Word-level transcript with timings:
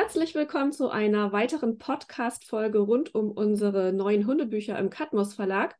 Herzlich 0.00 0.36
willkommen 0.36 0.70
zu 0.70 0.90
einer 0.90 1.32
weiteren 1.32 1.76
Podcast-Folge 1.76 2.78
rund 2.78 3.16
um 3.16 3.32
unsere 3.32 3.92
neuen 3.92 4.28
Hundebücher 4.28 4.78
im 4.78 4.90
Katmos 4.90 5.34
Verlag. 5.34 5.74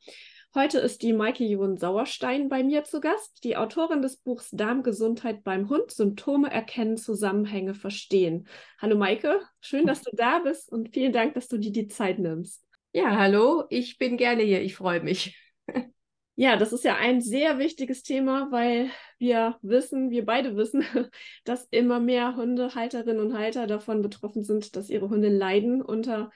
Heute 0.56 0.80
ist 0.80 1.02
die 1.02 1.12
Maike 1.12 1.44
Jon 1.44 1.76
Sauerstein 1.76 2.48
bei 2.48 2.64
mir 2.64 2.82
zu 2.82 3.00
Gast, 3.00 3.44
die 3.44 3.56
Autorin 3.56 4.02
des 4.02 4.16
Buchs 4.16 4.48
Darmgesundheit 4.50 5.44
beim 5.44 5.68
Hund, 5.68 5.92
Symptome 5.92 6.50
erkennen, 6.50 6.96
Zusammenhänge 6.96 7.74
verstehen. 7.74 8.48
Hallo 8.80 8.96
Maike, 8.96 9.40
schön, 9.60 9.86
dass 9.86 10.02
du 10.02 10.10
da 10.12 10.40
bist 10.40 10.72
und 10.72 10.92
vielen 10.92 11.12
Dank, 11.12 11.34
dass 11.34 11.46
du 11.46 11.56
dir 11.56 11.70
die 11.70 11.86
Zeit 11.86 12.18
nimmst. 12.18 12.66
Ja, 12.92 13.16
hallo, 13.16 13.66
ich 13.70 13.98
bin 13.98 14.16
gerne 14.16 14.42
hier, 14.42 14.62
ich 14.62 14.74
freue 14.74 15.00
mich. 15.00 15.38
Ja, 16.40 16.56
das 16.56 16.72
ist 16.72 16.84
ja 16.84 16.94
ein 16.94 17.20
sehr 17.20 17.58
wichtiges 17.58 18.04
Thema, 18.04 18.46
weil 18.52 18.90
wir 19.18 19.58
wissen, 19.62 20.10
wir 20.10 20.24
beide 20.24 20.56
wissen, 20.56 20.84
dass 21.44 21.64
immer 21.70 22.00
mehr 22.00 22.36
Hundehalterinnen 22.36 23.20
und 23.20 23.36
Halter 23.36 23.66
davon 23.66 24.02
betroffen 24.02 24.44
sind, 24.44 24.76
dass 24.76 24.90
ihre 24.90 25.08
Hunde 25.08 25.28
leiden 25.28 25.82
unter 25.82 26.30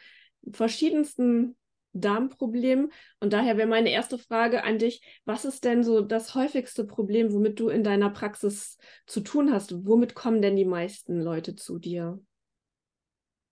verschiedensten 0.50 1.56
Darmproblemen. 1.92 2.90
Und 3.20 3.32
daher 3.32 3.56
wäre 3.56 3.68
meine 3.68 3.90
erste 3.90 4.18
Frage 4.18 4.64
an 4.64 4.78
dich, 4.78 5.02
was 5.24 5.45
ist 5.45 5.64
denn 5.64 5.84
so 5.84 6.00
das 6.00 6.34
häufigste 6.34 6.84
Problem, 6.84 7.32
womit 7.32 7.60
du 7.60 7.68
in 7.68 7.84
deiner 7.84 8.10
Praxis 8.10 8.78
zu 9.06 9.20
tun 9.20 9.52
hast? 9.52 9.87
Womit 9.87 10.14
kommen 10.14 10.42
denn 10.42 10.56
die 10.56 10.64
meisten 10.64 11.20
Leute 11.20 11.54
zu 11.54 11.78
dir? 11.78 12.18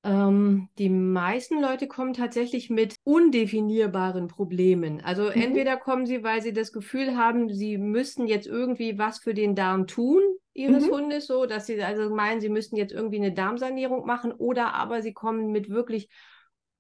Ähm, 0.03 0.69
die 0.79 0.89
meisten 0.89 1.61
Leute 1.61 1.87
kommen 1.87 2.15
tatsächlich 2.15 2.71
mit 2.71 2.95
undefinierbaren 3.05 4.29
Problemen. 4.29 5.01
Also 5.03 5.25
mhm. 5.25 5.43
entweder 5.43 5.77
kommen 5.77 6.07
sie, 6.07 6.23
weil 6.25 6.41
sie 6.41 6.53
das 6.53 6.73
Gefühl 6.73 7.17
haben, 7.17 7.51
sie 7.51 7.77
müssten 7.77 8.27
jetzt 8.27 8.47
irgendwie 8.47 8.99
was 8.99 9.19
für 9.19 9.35
den 9.35 9.55
Darm 9.55 9.87
tun 9.87 10.23
ihres 10.53 10.87
mhm. 10.87 10.91
Hundes, 10.91 11.27
so 11.27 11.47
dass 11.47 11.67
sie 11.67 11.83
also 11.83 12.15
meinen, 12.15 12.41
sie 12.41 12.49
müssten 12.49 12.77
jetzt 12.77 12.93
irgendwie 12.93 13.19
eine 13.19 13.33
Darmsanierung 13.33 14.07
machen, 14.07 14.33
oder 14.33 14.75
aber 14.75 15.03
sie 15.03 15.13
kommen 15.13 15.53
mit 15.53 15.69
wirklich 15.71 16.09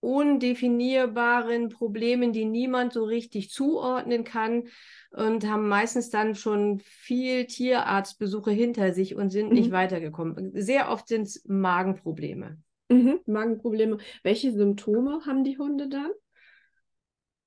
undefinierbaren 0.00 1.68
Problemen, 1.68 2.32
die 2.32 2.46
niemand 2.46 2.94
so 2.94 3.04
richtig 3.04 3.50
zuordnen 3.50 4.24
kann 4.24 4.64
und 5.10 5.46
haben 5.46 5.68
meistens 5.68 6.08
dann 6.08 6.34
schon 6.34 6.80
viel 6.80 7.46
Tierarztbesuche 7.46 8.50
hinter 8.50 8.94
sich 8.94 9.14
und 9.14 9.28
sind 9.28 9.48
mhm. 9.48 9.54
nicht 9.54 9.72
weitergekommen. 9.72 10.52
Sehr 10.54 10.90
oft 10.90 11.06
sind 11.06 11.22
es 11.24 11.44
Magenprobleme. 11.46 12.56
Mhm, 12.90 13.20
Magenprobleme. 13.26 13.98
Welche 14.22 14.52
Symptome 14.52 15.22
haben 15.26 15.44
die 15.44 15.56
Hunde 15.58 15.88
dann? 15.88 16.10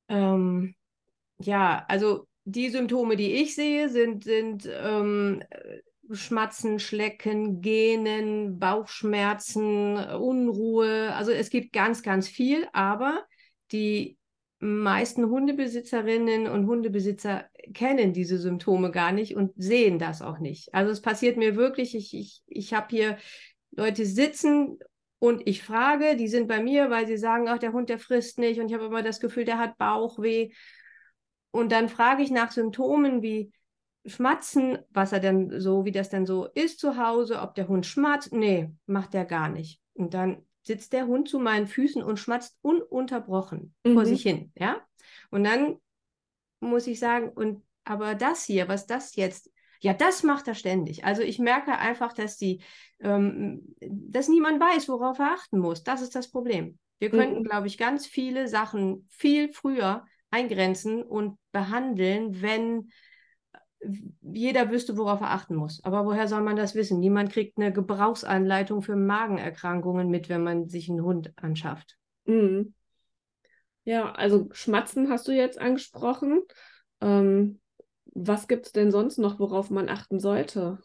Ähm, 0.10 0.76
ja, 1.40 1.86
also 1.88 2.28
die 2.46 2.70
Symptome, 2.70 3.16
die 3.18 3.34
ich 3.34 3.56
sehe, 3.56 3.90
sind, 3.90 4.24
sind 4.24 4.70
ähm, 4.72 5.44
Schmatzen, 6.12 6.80
Schlecken, 6.80 7.62
Gähnen, 7.62 8.60
Bauchschmerzen, 8.60 9.98
Unruhe. 9.98 11.14
Also 11.16 11.32
es 11.32 11.50
gibt 11.50 11.74
ganz, 11.74 12.04
ganz 12.04 12.28
viel, 12.28 12.68
aber 12.74 13.26
die 13.72 14.18
meisten 14.60 15.26
Hundebesitzerinnen 15.30 16.48
und 16.48 16.68
Hundebesitzer 16.68 17.46
kennen 17.74 18.14
diese 18.14 18.40
Symptome 18.40 18.92
gar 18.92 19.12
nicht 19.12 19.36
und 19.36 19.52
sehen 19.58 20.00
das 20.00 20.22
auch 20.22 20.40
nicht. 20.40 20.74
Also 20.74 20.92
es 20.92 21.02
passiert 21.02 21.38
mir 21.38 21.56
wirklich, 21.56 21.96
ich, 21.96 22.14
ich, 22.14 22.44
ich 22.48 22.74
habe 22.74 22.88
hier 22.90 23.18
Leute 23.72 24.06
sitzen 24.06 24.80
und 25.24 25.48
ich 25.48 25.64
frage, 25.64 26.18
die 26.18 26.28
sind 26.28 26.50
bei 26.50 26.62
mir, 26.62 26.90
weil 26.90 27.08
sie 27.08 27.16
sagen, 27.16 27.48
ach, 27.48 27.58
der 27.58 27.72
Hund, 27.72 27.88
der 27.88 27.98
frisst 27.98 28.40
nicht 28.40 28.60
und 28.60 28.68
ich 28.68 28.74
habe 28.74 28.88
immer 28.88 29.04
das 29.04 29.22
Gefühl, 29.22 29.46
der 29.46 29.58
hat 29.58 29.78
Bauchweh. 29.78 30.52
Und 31.52 31.72
dann 31.72 31.88
frage 31.88 32.24
ich 32.24 32.30
nach 32.30 32.52
Symptomen 32.52 33.22
wie 33.22 33.54
Schmatzen, 34.06 34.80
was 34.90 35.14
er 35.14 35.22
denn 35.22 35.62
so, 35.62 35.86
wie 35.86 35.94
das 35.94 36.10
denn 36.10 36.26
so 36.26 36.50
ist 36.56 36.78
zu 36.78 36.98
Hause, 36.98 37.40
ob 37.40 37.56
der 37.56 37.70
Hund 37.70 37.86
schmatzt. 37.86 38.34
Nee, 38.34 38.74
macht 38.86 39.16
er 39.16 39.24
gar 39.24 39.48
nicht. 39.48 39.80
Und 39.94 40.14
dann 40.14 40.46
sitzt 40.62 40.92
der 40.92 41.08
Hund 41.08 41.30
zu 41.30 41.40
meinen 41.40 41.68
Füßen 41.68 42.04
und 42.04 42.20
schmatzt 42.20 42.58
ununterbrochen 42.62 43.74
mhm. 43.86 43.94
vor 43.94 44.06
sich 44.06 44.24
hin, 44.24 44.52
ja? 44.56 44.82
Und 45.32 45.46
dann 45.46 45.78
muss 46.60 46.86
ich 46.86 47.00
sagen, 47.00 47.30
und 47.30 47.64
aber 47.86 48.16
das 48.16 48.44
hier, 48.44 48.68
was 48.68 48.88
das 48.88 49.16
jetzt 49.16 49.53
ja, 49.84 49.94
das 49.94 50.24
macht 50.24 50.48
er 50.48 50.56
ständig. 50.56 51.04
Also 51.04 51.24
ich 51.24 51.40
merke 51.40 51.78
einfach, 51.78 52.14
dass 52.14 52.38
die, 52.38 52.62
ähm, 53.02 53.76
dass 53.82 54.30
niemand 54.30 54.62
weiß, 54.62 54.88
worauf 54.88 55.20
er 55.20 55.34
achten 55.34 55.60
muss. 55.60 55.84
Das 55.84 56.02
ist 56.02 56.16
das 56.16 56.32
Problem. 56.32 56.80
Wir 57.00 57.10
könnten, 57.10 57.40
mhm. 57.40 57.44
glaube 57.44 57.68
ich, 57.68 57.78
ganz 57.78 58.08
viele 58.08 58.48
Sachen 58.48 59.06
viel 59.10 59.52
früher 59.52 60.06
eingrenzen 60.32 61.04
und 61.04 61.38
behandeln, 61.52 62.42
wenn 62.42 62.92
jeder 64.22 64.72
wüsste, 64.72 64.98
worauf 64.98 65.20
er 65.20 65.32
achten 65.32 65.56
muss. 65.56 65.84
Aber 65.84 66.06
woher 66.06 66.30
soll 66.30 66.44
man 66.44 66.56
das 66.56 66.76
wissen? 66.76 67.02
Niemand 67.02 67.34
kriegt 67.34 67.58
eine 67.58 67.74
Gebrauchsanleitung 67.74 68.84
für 68.84 68.96
Magenerkrankungen 68.96 70.08
mit, 70.08 70.30
wenn 70.30 70.44
man 70.44 70.70
sich 70.70 70.90
einen 70.90 71.04
Hund 71.04 71.34
anschafft. 71.36 71.98
Mhm. 72.24 72.74
Ja, 73.84 74.14
also 74.14 74.48
Schmatzen 74.54 75.10
hast 75.10 75.28
du 75.28 75.34
jetzt 75.34 75.60
angesprochen. 75.60 76.42
Ähm, 77.02 77.60
was 78.14 78.48
gibt 78.48 78.68
es 78.68 78.72
denn 78.72 78.92
sonst 78.92 79.18
noch, 79.18 79.40
worauf 79.40 79.70
man 79.70 79.90
achten 79.90 80.20
sollte? 80.20 80.80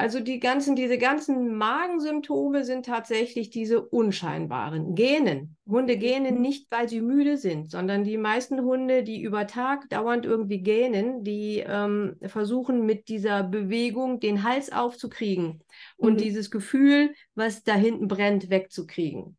Also 0.00 0.20
die 0.20 0.38
ganzen, 0.38 0.76
diese 0.76 0.96
ganzen 0.96 1.56
Magensymptome 1.56 2.62
sind 2.62 2.86
tatsächlich 2.86 3.50
diese 3.50 3.82
unscheinbaren. 3.82 4.94
Gähnen. 4.94 5.56
Hunde 5.68 5.96
gähnen 5.96 6.36
mhm. 6.36 6.40
nicht, 6.40 6.70
weil 6.70 6.88
sie 6.88 7.00
müde 7.00 7.36
sind, 7.36 7.72
sondern 7.72 8.04
die 8.04 8.16
meisten 8.16 8.60
Hunde, 8.60 9.02
die 9.02 9.20
über 9.20 9.48
Tag 9.48 9.90
dauernd 9.90 10.24
irgendwie 10.24 10.62
gähnen, 10.62 11.24
die 11.24 11.64
ähm, 11.66 12.14
versuchen 12.22 12.86
mit 12.86 13.08
dieser 13.08 13.42
Bewegung 13.42 14.20
den 14.20 14.44
Hals 14.44 14.70
aufzukriegen 14.70 15.64
und 15.96 16.12
mhm. 16.12 16.18
dieses 16.18 16.52
Gefühl, 16.52 17.12
was 17.34 17.64
da 17.64 17.74
hinten 17.74 18.06
brennt, 18.06 18.50
wegzukriegen. 18.50 19.36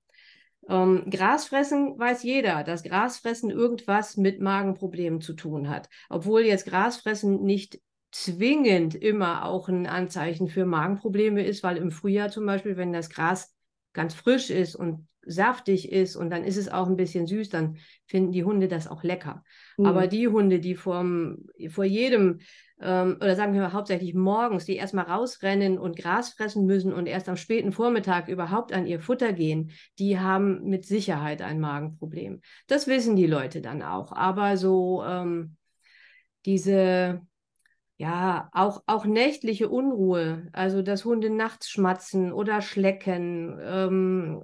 Ähm, 0.70 1.10
Grasfressen 1.10 1.98
weiß 2.00 2.24
jeder, 2.24 2.64
dass 2.64 2.84
Grasfressen 2.84 3.50
irgendwas 3.50 4.18
mit 4.18 4.40
Magenproblemen 4.40 5.22
zu 5.22 5.34
tun 5.34 5.70
hat. 5.70 5.90
Obwohl 6.10 6.42
jetzt 6.42 6.66
Grasfressen 6.66 7.44
nicht 7.44 7.82
zwingend 8.12 8.96
immer 8.96 9.46
auch 9.46 9.68
ein 9.70 9.88
Anzeichen 9.88 10.48
für 10.48 10.66
Magenprobleme 10.66 11.46
ist, 11.46 11.64
weil 11.64 11.78
im 11.78 11.92
Frühjahr 11.92 12.30
zum 12.30 12.46
Beispiel, 12.46 12.78
wenn 12.78 12.94
das 12.94 13.10
Gras 13.10 13.54
ganz 13.94 14.14
frisch 14.14 14.50
ist 14.50 14.76
und 14.76 15.08
saftig 15.22 15.92
ist 15.92 16.16
und 16.16 16.30
dann 16.30 16.44
ist 16.44 16.58
es 16.58 16.70
auch 16.70 16.88
ein 16.88 16.96
bisschen 16.96 17.28
süß, 17.28 17.50
dann 17.50 17.78
finden 18.06 18.32
die 18.32 18.44
Hunde 18.44 18.68
das 18.68 18.88
auch 18.88 19.04
lecker. 19.04 19.44
Mhm. 19.78 19.86
Aber 19.86 20.08
die 20.08 20.28
Hunde, 20.28 20.60
die 20.60 20.76
vom, 20.76 21.46
vor 21.70 21.84
jedem 21.84 22.40
ähm, 22.82 23.18
oder 23.18 23.36
sagen 23.36 23.54
wir 23.54 23.62
mal 23.62 23.74
hauptsächlich 23.74 24.14
morgens, 24.14 24.66
die 24.66 24.76
erstmal 24.76 25.06
rausrennen 25.06 25.78
und 25.78 25.98
Gras 25.98 26.30
fressen 26.30 26.66
müssen 26.66 26.94
und 26.94 27.08
erst 27.08 27.28
am 27.28 27.36
späten 27.36 27.72
Vormittag 27.72 28.30
überhaupt 28.30 28.74
an 28.74 28.86
ihr 28.86 29.00
Futter 29.00 29.34
gehen, 29.34 29.72
die 30.00 30.20
haben 30.20 30.64
mit 30.64 30.86
Sicherheit 30.86 31.42
ein 31.42 31.60
Magenproblem. 31.60 32.42
Das 32.68 32.88
wissen 32.88 33.16
die 33.16 33.28
Leute 33.28 33.62
dann 33.62 33.82
auch. 33.82 34.12
Aber 34.14 34.56
so 34.58 35.04
ähm, 35.06 35.58
diese 36.46 37.22
ja, 38.00 38.50
auch, 38.54 38.82
auch 38.88 39.04
nächtliche 39.04 39.68
Unruhe, 39.68 40.48
also 40.54 40.82
dass 40.82 41.04
Hunde 41.04 41.30
nachts 41.30 41.70
schmatzen 41.70 42.32
oder 42.32 42.62
schlecken, 42.62 43.60
ähm, 43.62 44.44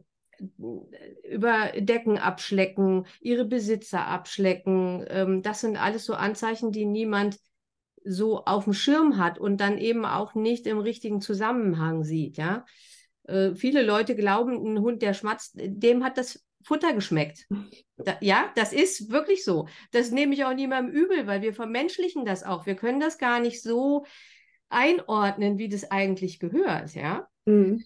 über 1.23 1.71
Decken 1.77 2.17
abschlecken, 2.17 3.05
ihre 3.21 3.45
Besitzer 3.45 4.07
abschlecken. 4.07 5.05
Ähm, 5.07 5.41
das 5.41 5.61
sind 5.61 5.77
alles 5.77 6.03
so 6.03 6.15
Anzeichen, 6.15 6.73
die 6.73 6.85
niemand 6.85 7.39
so 8.03 8.43
auf 8.43 8.65
dem 8.65 8.73
Schirm 8.73 9.17
hat 9.17 9.39
und 9.39 9.61
dann 9.61 9.77
eben 9.77 10.05
auch 10.05 10.35
nicht 10.35 10.67
im 10.67 10.79
richtigen 10.79 11.21
Zusammenhang 11.21 12.03
sieht, 12.03 12.35
ja. 12.35 12.65
Äh, 13.23 13.55
viele 13.55 13.83
Leute 13.83 14.17
glauben, 14.17 14.53
ein 14.65 14.81
Hund, 14.81 15.01
der 15.01 15.13
schmatzt, 15.13 15.53
dem 15.55 16.03
hat 16.03 16.17
das 16.17 16.45
Futter 16.65 16.93
geschmeckt. 16.93 17.47
Da, 17.97 18.17
ja, 18.21 18.51
das 18.55 18.73
ist 18.73 19.11
wirklich 19.11 19.45
so. 19.45 19.67
Das 19.91 20.11
nehme 20.11 20.33
ich 20.33 20.43
auch 20.45 20.53
niemandem 20.53 20.93
übel, 20.93 21.27
weil 21.27 21.41
wir 21.41 21.53
vermenschlichen 21.53 22.25
das 22.25 22.43
auch. 22.43 22.65
Wir 22.65 22.75
können 22.75 22.99
das 22.99 23.19
gar 23.19 23.39
nicht 23.39 23.61
so 23.61 24.05
einordnen, 24.69 25.59
wie 25.59 25.69
das 25.69 25.91
eigentlich 25.91 26.39
gehört, 26.39 26.95
ja. 26.95 27.27
Mhm. 27.45 27.85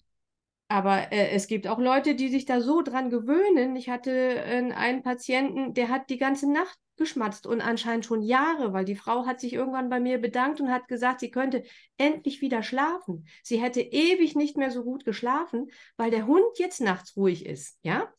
Aber 0.68 1.12
äh, 1.12 1.30
es 1.30 1.46
gibt 1.46 1.66
auch 1.66 1.78
Leute, 1.78 2.14
die 2.14 2.28
sich 2.28 2.46
da 2.46 2.60
so 2.60 2.80
dran 2.80 3.10
gewöhnen. 3.10 3.76
Ich 3.76 3.90
hatte 3.90 4.12
äh, 4.12 4.72
einen 4.72 5.02
Patienten, 5.02 5.74
der 5.74 5.88
hat 5.88 6.08
die 6.08 6.18
ganze 6.18 6.50
Nacht 6.50 6.78
geschmatzt 6.96 7.46
und 7.46 7.60
anscheinend 7.60 8.06
schon 8.06 8.22
Jahre, 8.22 8.72
weil 8.72 8.84
die 8.84 8.94
Frau 8.94 9.26
hat 9.26 9.40
sich 9.40 9.52
irgendwann 9.52 9.90
bei 9.90 10.00
mir 10.00 10.18
bedankt 10.18 10.60
und 10.60 10.70
hat 10.70 10.88
gesagt, 10.88 11.20
sie 11.20 11.30
könnte 11.30 11.64
endlich 11.98 12.40
wieder 12.40 12.62
schlafen. 12.62 13.26
Sie 13.42 13.60
hätte 13.60 13.80
ewig 13.80 14.36
nicht 14.36 14.56
mehr 14.56 14.70
so 14.70 14.84
gut 14.84 15.04
geschlafen, 15.04 15.70
weil 15.96 16.10
der 16.10 16.26
Hund 16.26 16.58
jetzt 16.58 16.80
nachts 16.80 17.16
ruhig 17.16 17.46
ist, 17.46 17.78
ja? 17.82 18.12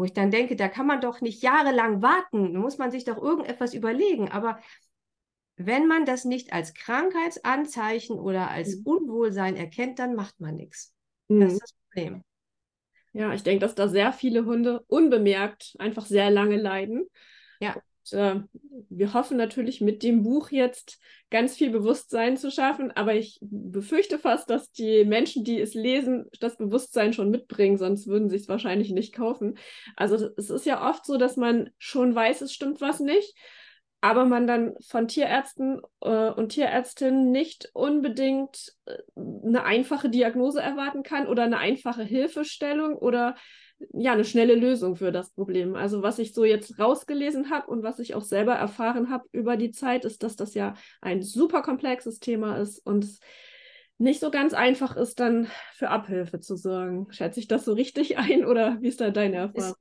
Wo 0.00 0.04
ich 0.04 0.14
dann 0.14 0.30
denke, 0.30 0.56
da 0.56 0.68
kann 0.68 0.86
man 0.86 1.02
doch 1.02 1.20
nicht 1.20 1.42
jahrelang 1.42 2.00
warten, 2.00 2.54
da 2.54 2.58
muss 2.58 2.78
man 2.78 2.90
sich 2.90 3.04
doch 3.04 3.20
irgendetwas 3.20 3.74
überlegen, 3.74 4.30
aber 4.30 4.58
wenn 5.56 5.86
man 5.86 6.06
das 6.06 6.24
nicht 6.24 6.54
als 6.54 6.72
Krankheitsanzeichen 6.72 8.18
oder 8.18 8.50
als 8.50 8.76
mhm. 8.76 8.86
Unwohlsein 8.86 9.56
erkennt, 9.56 9.98
dann 9.98 10.14
macht 10.14 10.40
man 10.40 10.56
nichts. 10.56 10.94
Mhm. 11.28 11.40
Das 11.40 11.52
ist 11.52 11.60
das 11.60 11.74
Problem. 11.74 12.24
Ja, 13.12 13.34
ich 13.34 13.42
denke, 13.42 13.60
dass 13.60 13.74
da 13.74 13.88
sehr 13.88 14.14
viele 14.14 14.46
Hunde 14.46 14.80
unbemerkt 14.88 15.76
einfach 15.78 16.06
sehr 16.06 16.30
lange 16.30 16.56
leiden. 16.56 17.06
Ja. 17.60 17.76
Äh, 18.12 18.36
wir 18.88 19.14
hoffen 19.14 19.36
natürlich 19.36 19.80
mit 19.80 20.02
dem 20.02 20.22
Buch 20.22 20.50
jetzt 20.50 21.00
ganz 21.30 21.56
viel 21.56 21.70
Bewusstsein 21.70 22.36
zu 22.36 22.50
schaffen, 22.50 22.90
aber 22.90 23.14
ich 23.14 23.38
befürchte 23.40 24.18
fast, 24.18 24.50
dass 24.50 24.72
die 24.72 25.04
Menschen, 25.04 25.44
die 25.44 25.60
es 25.60 25.74
lesen, 25.74 26.26
das 26.40 26.56
Bewusstsein 26.56 27.12
schon 27.12 27.30
mitbringen, 27.30 27.78
sonst 27.78 28.08
würden 28.08 28.28
sie 28.28 28.36
es 28.36 28.48
wahrscheinlich 28.48 28.90
nicht 28.90 29.14
kaufen. 29.14 29.56
Also 29.96 30.30
es 30.36 30.50
ist 30.50 30.66
ja 30.66 30.88
oft 30.88 31.06
so, 31.06 31.16
dass 31.16 31.36
man 31.36 31.70
schon 31.78 32.14
weiß, 32.14 32.40
es 32.40 32.52
stimmt 32.52 32.80
was 32.80 33.00
nicht, 33.00 33.34
aber 34.00 34.24
man 34.24 34.46
dann 34.46 34.74
von 34.80 35.08
Tierärzten 35.08 35.82
äh, 36.00 36.30
und 36.30 36.50
Tierärztinnen 36.50 37.30
nicht 37.30 37.70
unbedingt 37.74 38.72
äh, 38.86 38.96
eine 39.16 39.64
einfache 39.64 40.08
Diagnose 40.08 40.60
erwarten 40.60 41.02
kann 41.02 41.26
oder 41.28 41.44
eine 41.44 41.58
einfache 41.58 42.02
Hilfestellung 42.02 42.96
oder 42.96 43.36
ja, 43.92 44.12
eine 44.12 44.24
schnelle 44.24 44.54
Lösung 44.54 44.96
für 44.96 45.10
das 45.10 45.30
Problem. 45.30 45.74
Also 45.74 46.02
was 46.02 46.18
ich 46.18 46.34
so 46.34 46.44
jetzt 46.44 46.78
rausgelesen 46.78 47.50
habe 47.50 47.66
und 47.68 47.82
was 47.82 47.98
ich 47.98 48.14
auch 48.14 48.22
selber 48.22 48.54
erfahren 48.54 49.10
habe 49.10 49.24
über 49.32 49.56
die 49.56 49.70
Zeit, 49.70 50.04
ist, 50.04 50.22
dass 50.22 50.36
das 50.36 50.54
ja 50.54 50.74
ein 51.00 51.22
super 51.22 51.62
komplexes 51.62 52.20
Thema 52.20 52.56
ist 52.56 52.78
und 52.86 53.04
es 53.04 53.20
nicht 53.98 54.20
so 54.20 54.30
ganz 54.30 54.54
einfach 54.54 54.96
ist, 54.96 55.20
dann 55.20 55.48
für 55.74 55.90
Abhilfe 55.90 56.40
zu 56.40 56.56
sorgen. 56.56 57.10
Schätze 57.10 57.40
ich 57.40 57.48
das 57.48 57.64
so 57.64 57.72
richtig 57.72 58.18
ein 58.18 58.44
oder 58.44 58.80
wie 58.80 58.88
ist 58.88 59.00
da 59.00 59.10
deine 59.10 59.36
Erfahrung? 59.36 59.74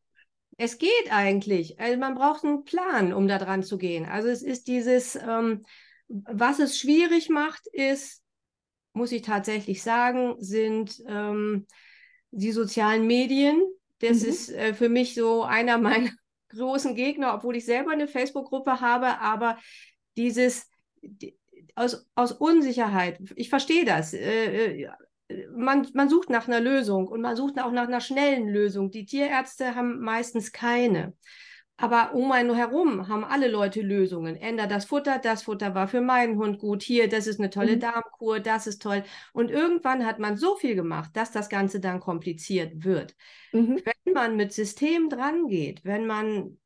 Es, 0.57 0.73
es 0.73 0.77
geht 0.77 1.11
eigentlich. 1.11 1.79
Also 1.79 1.97
man 1.97 2.15
braucht 2.15 2.43
einen 2.43 2.63
Plan, 2.63 3.13
um 3.13 3.27
da 3.27 3.37
dran 3.37 3.63
zu 3.63 3.77
gehen. 3.77 4.05
Also 4.05 4.29
es 4.29 4.41
ist 4.41 4.67
dieses, 4.67 5.15
ähm, 5.15 5.63
was 6.07 6.59
es 6.59 6.77
schwierig 6.77 7.29
macht, 7.29 7.67
ist, 7.67 8.23
muss 8.93 9.11
ich 9.11 9.21
tatsächlich 9.21 9.83
sagen, 9.83 10.35
sind 10.39 11.01
ähm, 11.07 11.67
die 12.31 12.51
sozialen 12.51 13.07
Medien, 13.07 13.61
das 13.99 14.21
mhm. 14.23 14.29
ist 14.29 14.49
äh, 14.49 14.73
für 14.73 14.89
mich 14.89 15.15
so 15.15 15.43
einer 15.43 15.77
meiner 15.77 16.11
großen 16.49 16.95
Gegner, 16.95 17.33
obwohl 17.35 17.55
ich 17.55 17.65
selber 17.65 17.91
eine 17.91 18.07
Facebook-Gruppe 18.07 18.81
habe, 18.81 19.19
aber 19.19 19.59
dieses 20.17 20.67
die, 21.01 21.37
aus, 21.75 22.05
aus 22.15 22.31
Unsicherheit, 22.31 23.19
ich 23.35 23.49
verstehe 23.49 23.85
das. 23.85 24.13
Äh, 24.13 24.83
äh, 24.83 24.89
man, 25.55 25.87
man 25.93 26.09
sucht 26.09 26.29
nach 26.29 26.47
einer 26.47 26.59
Lösung 26.59 27.07
und 27.07 27.21
man 27.21 27.35
sucht 27.35 27.59
auch 27.59 27.71
nach 27.71 27.87
einer 27.87 28.01
schnellen 28.01 28.49
Lösung. 28.49 28.91
Die 28.91 29.05
Tierärzte 29.05 29.75
haben 29.75 29.99
meistens 29.99 30.51
keine. 30.51 31.13
Aber 31.81 32.13
um 32.13 32.29
einen 32.33 32.53
herum 32.53 33.07
haben 33.07 33.23
alle 33.23 33.47
Leute 33.47 33.81
Lösungen. 33.81 34.35
Änder 34.35 34.67
das 34.67 34.83
Futter, 34.83 35.17
das 35.17 35.43
Futter 35.43 35.73
war 35.75 35.87
für 35.87 36.01
meinen 36.01 36.37
Hund 36.37 36.59
gut. 36.59 36.83
Hier, 36.83 37.07
das 37.07 37.25
ist 37.25 37.39
eine 37.39 37.49
tolle 37.49 37.77
mhm. 37.77 37.79
Darmkur, 37.79 38.41
das 38.41 38.67
ist 38.67 38.81
toll. 38.81 39.03
Und 39.31 39.49
irgendwann 39.49 40.05
hat 40.05 40.19
man 40.19 40.35
so 40.35 40.57
viel 40.57 40.75
gemacht, 40.75 41.11
dass 41.13 41.31
das 41.31 41.47
Ganze 41.47 41.79
dann 41.79 42.01
kompliziert 42.01 42.83
wird. 42.83 43.15
Mhm. 43.53 43.81
Wenn 43.85 44.13
man 44.13 44.35
mit 44.35 44.51
System 44.51 45.09
dran 45.09 45.47
geht, 45.47 45.85
wenn 45.85 46.05
man 46.05 46.57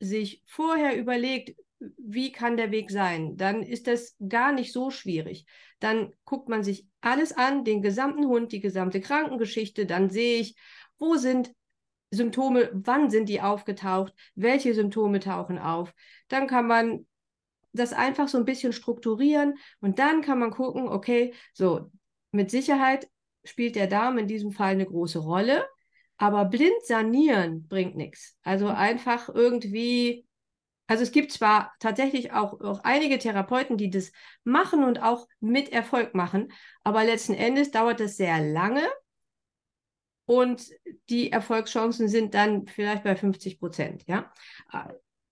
sich 0.00 0.42
vorher 0.46 0.96
überlegt, 0.96 1.60
wie 1.98 2.32
kann 2.32 2.56
der 2.56 2.70
Weg 2.70 2.90
sein, 2.90 3.36
dann 3.36 3.62
ist 3.62 3.86
das 3.86 4.16
gar 4.26 4.52
nicht 4.52 4.72
so 4.72 4.90
schwierig. 4.90 5.44
Dann 5.78 6.14
guckt 6.24 6.48
man 6.48 6.64
sich 6.64 6.86
alles 7.02 7.32
an, 7.32 7.64
den 7.64 7.82
gesamten 7.82 8.26
Hund, 8.26 8.52
die 8.52 8.60
gesamte 8.60 9.02
Krankengeschichte, 9.02 9.84
dann 9.84 10.08
sehe 10.08 10.40
ich, 10.40 10.56
wo 10.98 11.16
sind 11.16 11.52
Symptome, 12.14 12.70
wann 12.72 13.10
sind 13.10 13.28
die 13.28 13.40
aufgetaucht, 13.40 14.14
welche 14.34 14.74
Symptome 14.74 15.20
tauchen 15.20 15.58
auf. 15.58 15.92
Dann 16.28 16.46
kann 16.46 16.66
man 16.66 17.06
das 17.72 17.92
einfach 17.92 18.28
so 18.28 18.38
ein 18.38 18.44
bisschen 18.44 18.72
strukturieren 18.72 19.58
und 19.80 19.98
dann 19.98 20.22
kann 20.22 20.38
man 20.38 20.50
gucken, 20.50 20.88
okay, 20.88 21.34
so 21.52 21.90
mit 22.30 22.50
Sicherheit 22.50 23.08
spielt 23.44 23.76
der 23.76 23.86
Darm 23.86 24.16
in 24.18 24.28
diesem 24.28 24.52
Fall 24.52 24.72
eine 24.72 24.86
große 24.86 25.18
Rolle, 25.18 25.66
aber 26.16 26.44
blind 26.46 26.84
sanieren 26.84 27.66
bringt 27.66 27.96
nichts. 27.96 28.38
Also 28.42 28.68
einfach 28.68 29.28
irgendwie, 29.28 30.26
also 30.86 31.02
es 31.02 31.12
gibt 31.12 31.32
zwar 31.32 31.72
tatsächlich 31.80 32.32
auch, 32.32 32.60
auch 32.60 32.80
einige 32.84 33.18
Therapeuten, 33.18 33.76
die 33.76 33.90
das 33.90 34.12
machen 34.44 34.84
und 34.84 35.02
auch 35.02 35.26
mit 35.40 35.72
Erfolg 35.72 36.14
machen, 36.14 36.52
aber 36.84 37.04
letzten 37.04 37.34
Endes 37.34 37.72
dauert 37.72 38.00
das 38.00 38.16
sehr 38.16 38.40
lange 38.40 38.82
und 40.26 40.62
die 41.10 41.32
Erfolgschancen 41.32 42.08
sind 42.08 42.34
dann 42.34 42.66
vielleicht 42.66 43.04
bei 43.04 43.16
50 43.16 43.58
Prozent, 43.58 44.04
ja. 44.06 44.32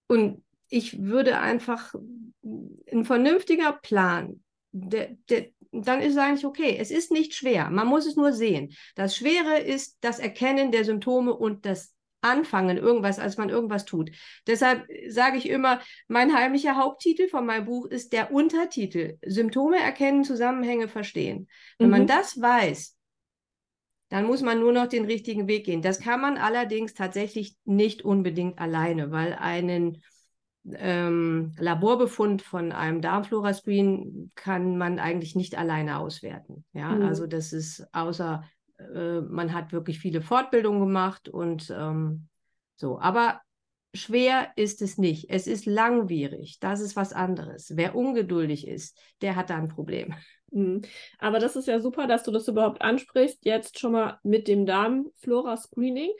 Und 0.06 0.42
ich 0.68 1.02
würde 1.02 1.38
einfach 1.38 1.94
ein 2.42 3.04
vernünftiger 3.04 3.72
Plan, 3.72 4.42
der, 4.72 5.16
der, 5.28 5.48
dann 5.70 6.00
ist 6.00 6.12
es 6.12 6.18
eigentlich 6.18 6.46
okay. 6.46 6.76
Es 6.78 6.90
ist 6.90 7.10
nicht 7.10 7.34
schwer. 7.34 7.70
Man 7.70 7.86
muss 7.86 8.06
es 8.06 8.16
nur 8.16 8.32
sehen. 8.32 8.74
Das 8.94 9.16
Schwere 9.16 9.58
ist 9.58 9.98
das 10.00 10.18
Erkennen 10.18 10.72
der 10.72 10.84
Symptome 10.84 11.34
und 11.34 11.66
das 11.66 11.94
Anfangen 12.22 12.76
irgendwas, 12.76 13.18
als 13.18 13.36
man 13.36 13.48
irgendwas 13.48 13.84
tut. 13.84 14.12
Deshalb 14.46 14.86
sage 15.08 15.38
ich 15.38 15.48
immer, 15.48 15.80
mein 16.06 16.32
heimlicher 16.32 16.76
Haupttitel 16.76 17.28
von 17.28 17.44
meinem 17.44 17.64
Buch 17.64 17.86
ist 17.86 18.12
der 18.12 18.32
Untertitel. 18.32 19.18
Symptome 19.26 19.78
erkennen, 19.78 20.22
Zusammenhänge 20.22 20.86
verstehen. 20.86 21.48
Wenn 21.78 21.88
mhm. 21.88 21.90
man 21.90 22.06
das 22.06 22.40
weiß, 22.40 22.96
dann 24.12 24.26
muss 24.26 24.42
man 24.42 24.60
nur 24.60 24.72
noch 24.72 24.88
den 24.88 25.06
richtigen 25.06 25.48
Weg 25.48 25.64
gehen. 25.64 25.80
Das 25.80 25.98
kann 25.98 26.20
man 26.20 26.36
allerdings 26.36 26.92
tatsächlich 26.92 27.56
nicht 27.64 28.02
unbedingt 28.02 28.58
alleine, 28.58 29.10
weil 29.10 29.32
einen 29.32 30.02
ähm, 30.70 31.54
Laborbefund 31.58 32.42
von 32.42 32.72
einem 32.72 33.00
Darmflora-Screen 33.00 34.30
kann 34.34 34.76
man 34.76 34.98
eigentlich 34.98 35.34
nicht 35.34 35.56
alleine 35.56 35.98
auswerten. 35.98 36.66
Ja, 36.74 36.90
mhm. 36.90 37.06
also 37.06 37.26
das 37.26 37.54
ist 37.54 37.86
außer 37.92 38.44
äh, 38.94 39.22
man 39.22 39.54
hat 39.54 39.72
wirklich 39.72 39.98
viele 39.98 40.20
Fortbildungen 40.20 40.80
gemacht 40.80 41.30
und 41.30 41.74
ähm, 41.74 42.28
so. 42.76 42.98
Aber 43.00 43.40
schwer 43.94 44.48
ist 44.56 44.82
es 44.82 44.98
nicht. 44.98 45.30
Es 45.30 45.46
ist 45.46 45.64
langwierig. 45.64 46.58
Das 46.60 46.80
ist 46.80 46.96
was 46.96 47.14
anderes. 47.14 47.72
Wer 47.76 47.94
ungeduldig 47.94 48.68
ist, 48.68 49.00
der 49.22 49.36
hat 49.36 49.48
da 49.48 49.56
ein 49.56 49.68
Problem. 49.68 50.12
Mhm. 50.52 50.82
Aber 51.18 51.38
das 51.38 51.56
ist 51.56 51.66
ja 51.66 51.80
super, 51.80 52.06
dass 52.06 52.22
du 52.22 52.30
das 52.30 52.46
überhaupt 52.46 52.82
ansprichst, 52.82 53.44
jetzt 53.44 53.78
schon 53.78 53.92
mal 53.92 54.18
mit 54.22 54.48
dem 54.48 54.66
Darmflora-Screening, 54.66 56.10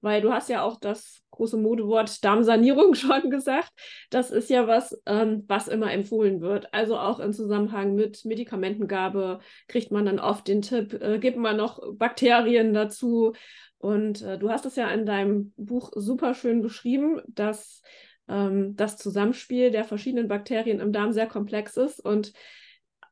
weil 0.00 0.22
du 0.22 0.32
hast 0.32 0.48
ja 0.48 0.62
auch 0.62 0.78
das 0.80 1.22
große 1.32 1.56
Modewort 1.56 2.24
Darmsanierung 2.24 2.94
schon 2.94 3.30
gesagt. 3.30 3.72
Das 4.10 4.30
ist 4.30 4.48
ja 4.48 4.66
was, 4.68 5.00
ähm, 5.06 5.44
was 5.48 5.68
immer 5.68 5.92
empfohlen 5.92 6.40
wird. 6.40 6.72
Also 6.72 6.98
auch 6.98 7.18
im 7.18 7.32
Zusammenhang 7.32 7.94
mit 7.94 8.24
Medikamentengabe 8.24 9.40
kriegt 9.66 9.90
man 9.90 10.06
dann 10.06 10.20
oft 10.20 10.46
den 10.46 10.62
Tipp, 10.62 10.94
äh, 10.94 11.18
gibt 11.18 11.36
man 11.36 11.56
noch 11.56 11.80
Bakterien 11.94 12.72
dazu. 12.72 13.32
Und 13.78 14.22
äh, 14.22 14.38
du 14.38 14.50
hast 14.50 14.66
es 14.66 14.76
ja 14.76 14.88
in 14.90 15.04
deinem 15.04 15.52
Buch 15.56 15.90
super 15.96 16.34
schön 16.34 16.62
beschrieben, 16.62 17.20
dass 17.26 17.82
ähm, 18.28 18.76
das 18.76 18.96
Zusammenspiel 18.98 19.70
der 19.70 19.84
verschiedenen 19.84 20.28
Bakterien 20.28 20.78
im 20.78 20.92
Darm 20.92 21.12
sehr 21.12 21.26
komplex 21.26 21.76
ist 21.76 21.98
und 21.98 22.32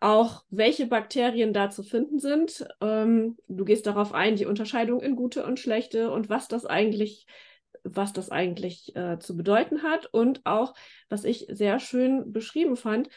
auch 0.00 0.44
welche 0.50 0.86
Bakterien 0.86 1.52
da 1.52 1.70
zu 1.70 1.82
finden 1.82 2.18
sind. 2.18 2.66
Ähm, 2.80 3.36
du 3.48 3.64
gehst 3.64 3.86
darauf 3.86 4.14
ein, 4.14 4.36
die 4.36 4.46
Unterscheidung 4.46 5.00
in 5.00 5.16
gute 5.16 5.44
und 5.44 5.58
schlechte 5.58 6.10
und 6.10 6.28
was 6.28 6.48
das 6.48 6.64
eigentlich, 6.66 7.26
was 7.82 8.12
das 8.12 8.30
eigentlich 8.30 8.94
äh, 8.94 9.18
zu 9.18 9.36
bedeuten 9.36 9.82
hat. 9.82 10.06
Und 10.06 10.44
auch, 10.44 10.74
was 11.08 11.24
ich 11.24 11.46
sehr 11.50 11.80
schön 11.80 12.32
beschrieben 12.32 12.76
fand, 12.76 13.08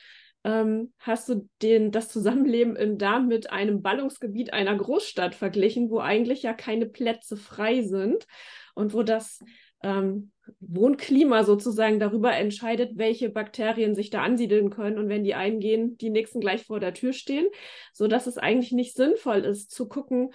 ähm, 0.43 0.91
hast 0.97 1.29
du 1.29 1.47
den, 1.61 1.91
das 1.91 2.09
Zusammenleben 2.09 2.75
im 2.75 2.97
Darm 2.97 3.27
mit 3.27 3.51
einem 3.51 3.83
Ballungsgebiet 3.83 4.53
einer 4.53 4.75
Großstadt 4.75 5.35
verglichen, 5.35 5.91
wo 5.91 6.00
eigentlich 6.00 6.41
ja 6.41 6.53
keine 6.53 6.88
Plätze 6.88 7.38
frei 7.38 7.83
sind 7.83 8.25
und 8.73 8.93
wo 8.93 9.03
das 9.03 9.43
ähm, 9.83 10.31
Wohnklima 10.59 11.43
sozusagen 11.43 12.00
darüber 12.00 12.33
entscheidet, 12.33 12.97
welche 12.97 13.29
Bakterien 13.29 13.95
sich 13.95 14.09
da 14.09 14.21
ansiedeln 14.21 14.69
können 14.69 14.97
und 14.97 15.09
wenn 15.09 15.23
die 15.23 15.35
eingehen, 15.35 15.97
die 15.97 16.09
nächsten 16.09 16.39
gleich 16.39 16.65
vor 16.65 16.79
der 16.79 16.93
Tür 16.93 17.13
stehen, 17.13 17.47
sodass 17.93 18.27
es 18.27 18.38
eigentlich 18.38 18.71
nicht 18.71 18.95
sinnvoll 18.95 19.39
ist 19.39 19.71
zu 19.71 19.88
gucken, 19.88 20.31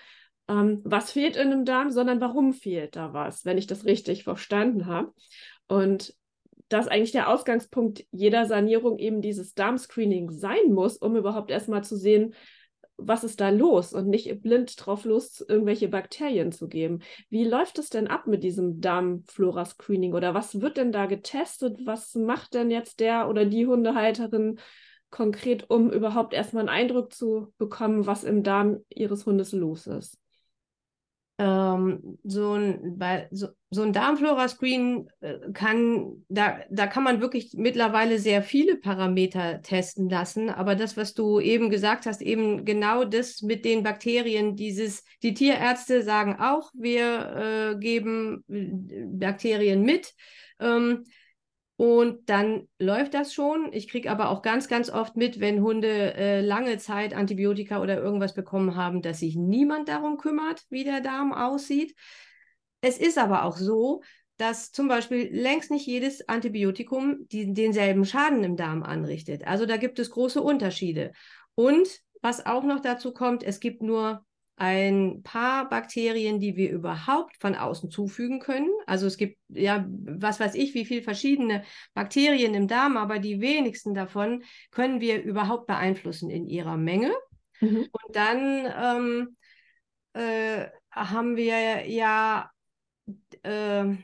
ähm, 0.49 0.81
was 0.85 1.13
fehlt 1.13 1.37
in 1.37 1.53
einem 1.53 1.65
Darm, 1.65 1.91
sondern 1.91 2.21
warum 2.21 2.53
fehlt 2.53 2.97
da 2.97 3.13
was, 3.13 3.45
wenn 3.45 3.59
ich 3.59 3.67
das 3.67 3.85
richtig 3.85 4.25
verstanden 4.25 4.87
habe. 4.87 5.13
Und 5.69 6.15
dass 6.69 6.89
eigentlich 6.89 7.13
der 7.13 7.29
Ausgangspunkt 7.29 8.05
jeder 8.11 8.47
Sanierung 8.47 8.99
eben 8.99 9.21
dieses 9.21 9.55
Darmscreening 9.55 10.31
sein 10.31 10.73
muss, 10.73 10.97
um 10.97 11.17
überhaupt 11.17 11.51
erstmal 11.51 11.85
zu 11.85 11.97
sehen, 11.97 12.35
was 12.99 13.25
ist 13.25 13.41
da 13.41 13.51
los 13.51 13.93
und 13.93 14.09
nicht 14.09 14.43
blind 14.43 14.75
drauf 14.85 15.05
los, 15.05 15.41
irgendwelche 15.41 15.89
Bakterien 15.89 16.53
zu 16.53 16.69
geben. 16.69 17.01
Wie 17.29 17.45
läuft 17.45 17.79
es 17.79 17.91
denn 17.91 18.07
ab 18.07 18.27
mit 18.27 18.43
diesem 18.43 18.81
Darmflora-Screening 18.81 20.15
oder 20.15 20.35
was 20.35 20.61
wird 20.61 20.77
denn 20.77 20.93
da 20.93 21.07
getestet? 21.07 21.79
Was 21.85 22.15
macht 22.15 22.55
denn 22.55 22.71
jetzt 22.71 23.01
der 23.01 23.29
oder 23.29 23.45
die 23.45 23.67
Hundehalterin 23.67 24.59
konkret, 25.11 25.71
um 25.71 25.91
überhaupt 25.91 26.35
erstmal 26.35 26.63
einen 26.63 26.69
Eindruck 26.69 27.13
zu 27.13 27.53
bekommen, 27.59 28.07
was 28.07 28.25
im 28.25 28.43
Darm 28.43 28.79
ihres 28.89 29.27
Hundes 29.27 29.53
los 29.53 29.87
ist? 29.87 30.19
Ähm, 31.39 32.19
so 32.25 32.55
ein, 32.55 32.99
so, 33.31 33.49
so 33.71 33.83
ein 33.83 33.93
Darmflora-Screen 33.93 35.11
äh, 35.21 35.35
kann, 35.53 36.25
da, 36.29 36.61
da 36.71 36.87
kann 36.87 37.03
man 37.03 37.21
wirklich 37.21 37.53
mittlerweile 37.55 38.19
sehr 38.19 38.43
viele 38.43 38.77
Parameter 38.77 39.61
testen 39.61 40.09
lassen. 40.09 40.49
Aber 40.49 40.75
das, 40.75 40.97
was 40.97 41.13
du 41.13 41.39
eben 41.41 41.69
gesagt 41.69 42.07
hast, 42.07 42.23
eben 42.23 42.65
genau 42.65 43.05
das 43.05 43.43
mit 43.43 43.65
den 43.65 43.83
Bakterien, 43.83 44.57
dieses, 44.57 45.05
die 45.23 45.35
Tierärzte 45.35 46.03
sagen 46.03 46.37
auch, 46.41 46.71
wir 46.75 47.75
äh, 47.75 47.79
geben 47.79 48.45
äh, 48.49 49.05
Bakterien 49.05 49.83
mit. 49.83 50.15
Ähm, 50.59 51.05
Und 51.77 52.31
dann 52.31 52.69
läuft 52.79 53.13
das 53.13 53.35
schon. 53.35 53.71
Ich 53.73 53.89
kriege 53.89 54.11
aber 54.11 54.31
auch 54.31 54.41
ganz, 54.41 54.67
ganz 54.67 54.89
oft 54.89 55.17
mit, 55.17 55.41
wenn 55.41 55.61
Hunde 55.61 56.15
äh, 56.15 56.41
lange 56.41 56.79
Zeit 56.79 57.13
Antibiotika 57.13 57.83
oder 57.83 57.99
irgendwas 57.99 58.35
bekommen 58.35 58.77
haben, 58.77 59.03
dass 59.03 59.21
sich 59.21 59.37
niemand 59.37 59.89
darum 59.89 60.17
kümmert, 60.17 60.65
wie 60.71 60.85
der 60.85 61.03
Darm 61.03 61.35
aussieht. 61.35 61.95
Es 62.81 62.97
ist 62.97 63.19
aber 63.19 63.45
auch 63.45 63.59
so, 63.59 64.03
dass 64.39 64.73
zum 64.73 64.89
Beispiel 64.89 65.29
längst 65.31 65.71
nicht 65.71 65.87
jedes 65.87 66.27
Antibiotikum 66.29 67.27
die, 67.31 67.53
denselben 67.53 68.07
Schaden 68.07 68.43
im 68.43 68.57
Darm 68.57 68.83
anrichtet. 68.83 69.47
Also 69.47 69.67
da 69.67 69.77
gibt 69.77 69.99
es 69.99 70.11
große 70.11 70.41
Unterschiede. 70.41 71.13
Und 71.55 72.01
was 72.23 72.45
auch 72.45 72.65
noch 72.65 72.81
dazu 72.81 73.13
kommt, 73.13 73.43
es 73.43 73.61
gibt 73.61 73.83
nur 73.83 74.25
ein 74.57 75.23
paar 75.23 75.69
Bakterien, 75.69 76.41
die 76.41 76.57
wir 76.57 76.71
überhaupt 76.71 77.37
von 77.39 77.55
außen 77.55 77.91
zufügen 77.91 78.41
können. 78.41 78.71
Also 78.87 79.07
es 79.07 79.19
gibt 79.19 79.39
ja, 79.49 79.87
was 79.89 80.41
weiß 80.41 80.55
ich, 80.55 80.73
wie 80.75 80.87
viele 80.87 81.03
verschiedene 81.03 81.63
Bakterien 81.93 82.55
im 82.55 82.67
Darm, 82.67 82.97
aber 82.97 83.19
die 83.19 83.41
wenigsten 83.43 83.93
davon 83.93 84.43
können 84.71 85.01
wir 85.01 85.23
überhaupt 85.23 85.67
beeinflussen 85.67 86.31
in 86.31 86.47
ihrer 86.47 86.79
Menge. 86.79 87.13
Mhm. 87.61 87.89
Und 87.91 88.17
dann 88.17 88.73
ähm, 88.81 89.37
äh, 90.15 90.69
haben 90.91 91.37
wir 91.37 91.87
ja 91.87 92.51
äh, 93.43 93.95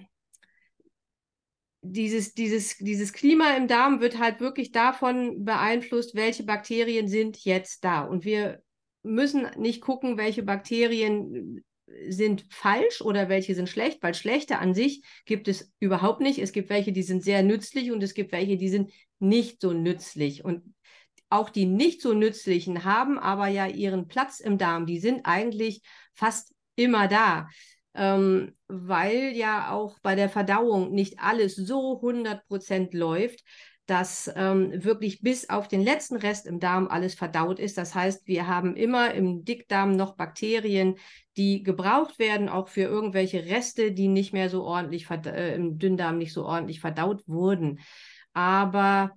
dieses, 1.81 2.35
dieses, 2.35 2.77
dieses 2.77 3.13
Klima 3.15 3.57
im 3.57 3.69
Darm 3.69 4.01
wird 4.01 4.19
halt 4.19 4.41
wirklich 4.41 4.71
davon 4.71 5.45
beeinflusst, 5.47 6.15
welche 6.15 6.45
Bakterien 6.45 7.09
sind 7.09 7.43
jetzt 7.45 7.85
da. 7.85 8.03
Und 8.03 8.25
wir 8.27 8.63
müssen 9.03 9.49
nicht 9.57 9.81
gucken, 9.81 10.17
welche 10.17 10.43
Bakterien 10.43 11.65
sind 12.09 12.47
falsch 12.51 13.01
oder 13.01 13.29
welche 13.29 13.55
sind 13.55 13.69
schlecht, 13.69 14.03
weil 14.03 14.15
schlechte 14.15 14.59
an 14.59 14.75
sich 14.75 15.03
gibt 15.25 15.49
es 15.49 15.73
überhaupt 15.79 16.21
nicht. 16.21 16.39
Es 16.39 16.53
gibt 16.53 16.71
welche, 16.71 16.93
die 16.93 17.03
sind 17.03 17.23
sehr 17.23 17.43
nützlich 17.43 17.91
und 17.91 18.03
es 18.03 18.15
gibt 18.15 18.33
welche, 18.33 18.57
die 18.57 18.69
sind 18.69 18.91
nicht 19.19 19.61
so 19.61 19.73
nützlich. 19.73 20.45
Und 20.45 20.75
auch 21.29 21.51
die 21.51 21.67
nicht 21.67 22.03
so 22.03 22.13
nützlichen 22.13 22.85
haben 22.85 23.19
aber 23.19 23.49
ja 23.49 23.67
ihren 23.67 24.07
Platz 24.09 24.41
im 24.41 24.59
Darm. 24.59 24.87
Die 24.87 25.01
sind 25.01 25.23
eigentlich 25.25 25.83
fast 26.15 26.55
immer 26.77 27.09
da, 27.09 27.49
ähm, 27.95 28.55
weil 28.69 29.33
ja 29.35 29.71
auch 29.71 29.99
bei 30.01 30.15
der 30.15 30.29
Verdauung 30.29 30.93
nicht 30.93 31.19
alles 31.21 31.57
so 31.57 32.01
100% 32.01 32.97
läuft 32.97 33.43
dass 33.87 34.31
ähm, 34.37 34.85
wirklich 34.85 35.23
bis 35.23 35.51
auf 35.51 35.67
den 35.67 35.83
letzten 35.83 36.17
Rest 36.17 36.47
im 36.47 36.61
Darm 36.61 36.87
alles 36.89 37.15
verdaut 37.15 37.59
ist. 37.59 37.77
Das 37.77 37.95
heißt, 37.95 38.27
wir 38.27 38.47
haben 38.47 38.77
immer 38.77 39.13
im 39.13 39.45
Dickdarm 39.45 39.97
noch 39.97 40.15
Bakterien, 40.15 40.97
die 41.37 41.63
gebraucht 41.63 42.19
werden, 42.19 42.49
auch 42.49 42.69
für 42.69 42.83
irgendwelche 42.83 43.45
Reste, 43.45 43.93
die 43.93 44.09
nicht 44.09 44.33
mehr 44.33 44.51
so 44.51 44.63
ordentlich 44.63 45.11
äh, 45.11 45.55
im 45.55 45.79
Dünndarm 45.79 46.19
nicht 46.19 46.33
so 46.33 46.45
ordentlich 46.45 46.81
verdaut 46.81 47.27
wurden. 47.27 47.81
Aber 48.33 49.13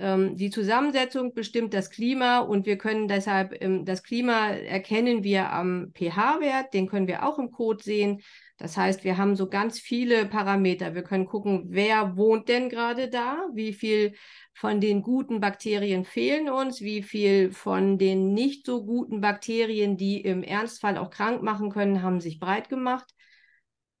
die 0.00 0.50
Zusammensetzung 0.50 1.34
bestimmt 1.34 1.74
das 1.74 1.90
Klima 1.90 2.38
und 2.38 2.66
wir 2.66 2.78
können 2.78 3.08
deshalb 3.08 3.60
ähm, 3.60 3.84
das 3.84 4.04
Klima 4.04 4.50
erkennen 4.50 5.24
wir 5.24 5.50
am 5.52 5.92
pH-Wert, 5.92 6.72
den 6.72 6.86
können 6.86 7.08
wir 7.08 7.26
auch 7.26 7.38
im 7.40 7.50
Code 7.50 7.82
sehen. 7.82 8.22
Das 8.58 8.76
heißt, 8.76 9.02
wir 9.02 9.16
haben 9.16 9.34
so 9.34 9.48
ganz 9.48 9.80
viele 9.80 10.26
Parameter. 10.26 10.94
Wir 10.94 11.02
können 11.02 11.26
gucken, 11.26 11.64
wer 11.68 12.16
wohnt 12.16 12.48
denn 12.48 12.68
gerade 12.68 13.08
da, 13.08 13.48
wie 13.54 13.72
viel 13.72 14.14
von 14.52 14.80
den 14.80 15.02
guten 15.02 15.40
Bakterien 15.40 16.04
fehlen 16.04 16.48
uns, 16.48 16.80
wie 16.80 17.02
viel 17.02 17.52
von 17.52 17.98
den 17.98 18.34
nicht 18.34 18.66
so 18.66 18.84
guten 18.84 19.20
Bakterien, 19.20 19.96
die 19.96 20.20
im 20.20 20.44
Ernstfall 20.44 20.96
auch 20.96 21.10
krank 21.10 21.42
machen 21.42 21.70
können, 21.70 22.02
haben 22.02 22.20
sich 22.20 22.38
breit 22.38 22.68
gemacht. 22.68 23.08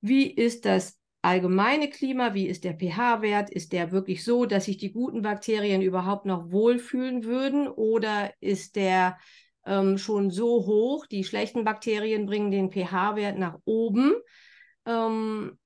Wie 0.00 0.30
ist 0.30 0.64
das 0.64 0.97
allgemeine 1.28 1.90
Klima? 1.90 2.34
Wie 2.34 2.46
ist 2.46 2.64
der 2.64 2.74
pH-Wert? 2.74 3.50
Ist 3.50 3.72
der 3.72 3.92
wirklich 3.92 4.24
so, 4.24 4.46
dass 4.46 4.64
sich 4.64 4.78
die 4.78 4.92
guten 4.92 5.22
Bakterien 5.22 5.82
überhaupt 5.82 6.26
noch 6.26 6.50
wohlfühlen 6.50 7.24
würden? 7.24 7.68
Oder 7.68 8.32
ist 8.40 8.76
der 8.76 9.18
ähm, 9.66 9.98
schon 9.98 10.30
so 10.30 10.66
hoch, 10.66 11.06
die 11.06 11.24
schlechten 11.24 11.64
Bakterien 11.64 12.26
bringen 12.26 12.50
den 12.50 12.70
pH-Wert 12.70 13.38
nach 13.38 13.58
oben? 13.64 14.14
ähm, 14.88 15.58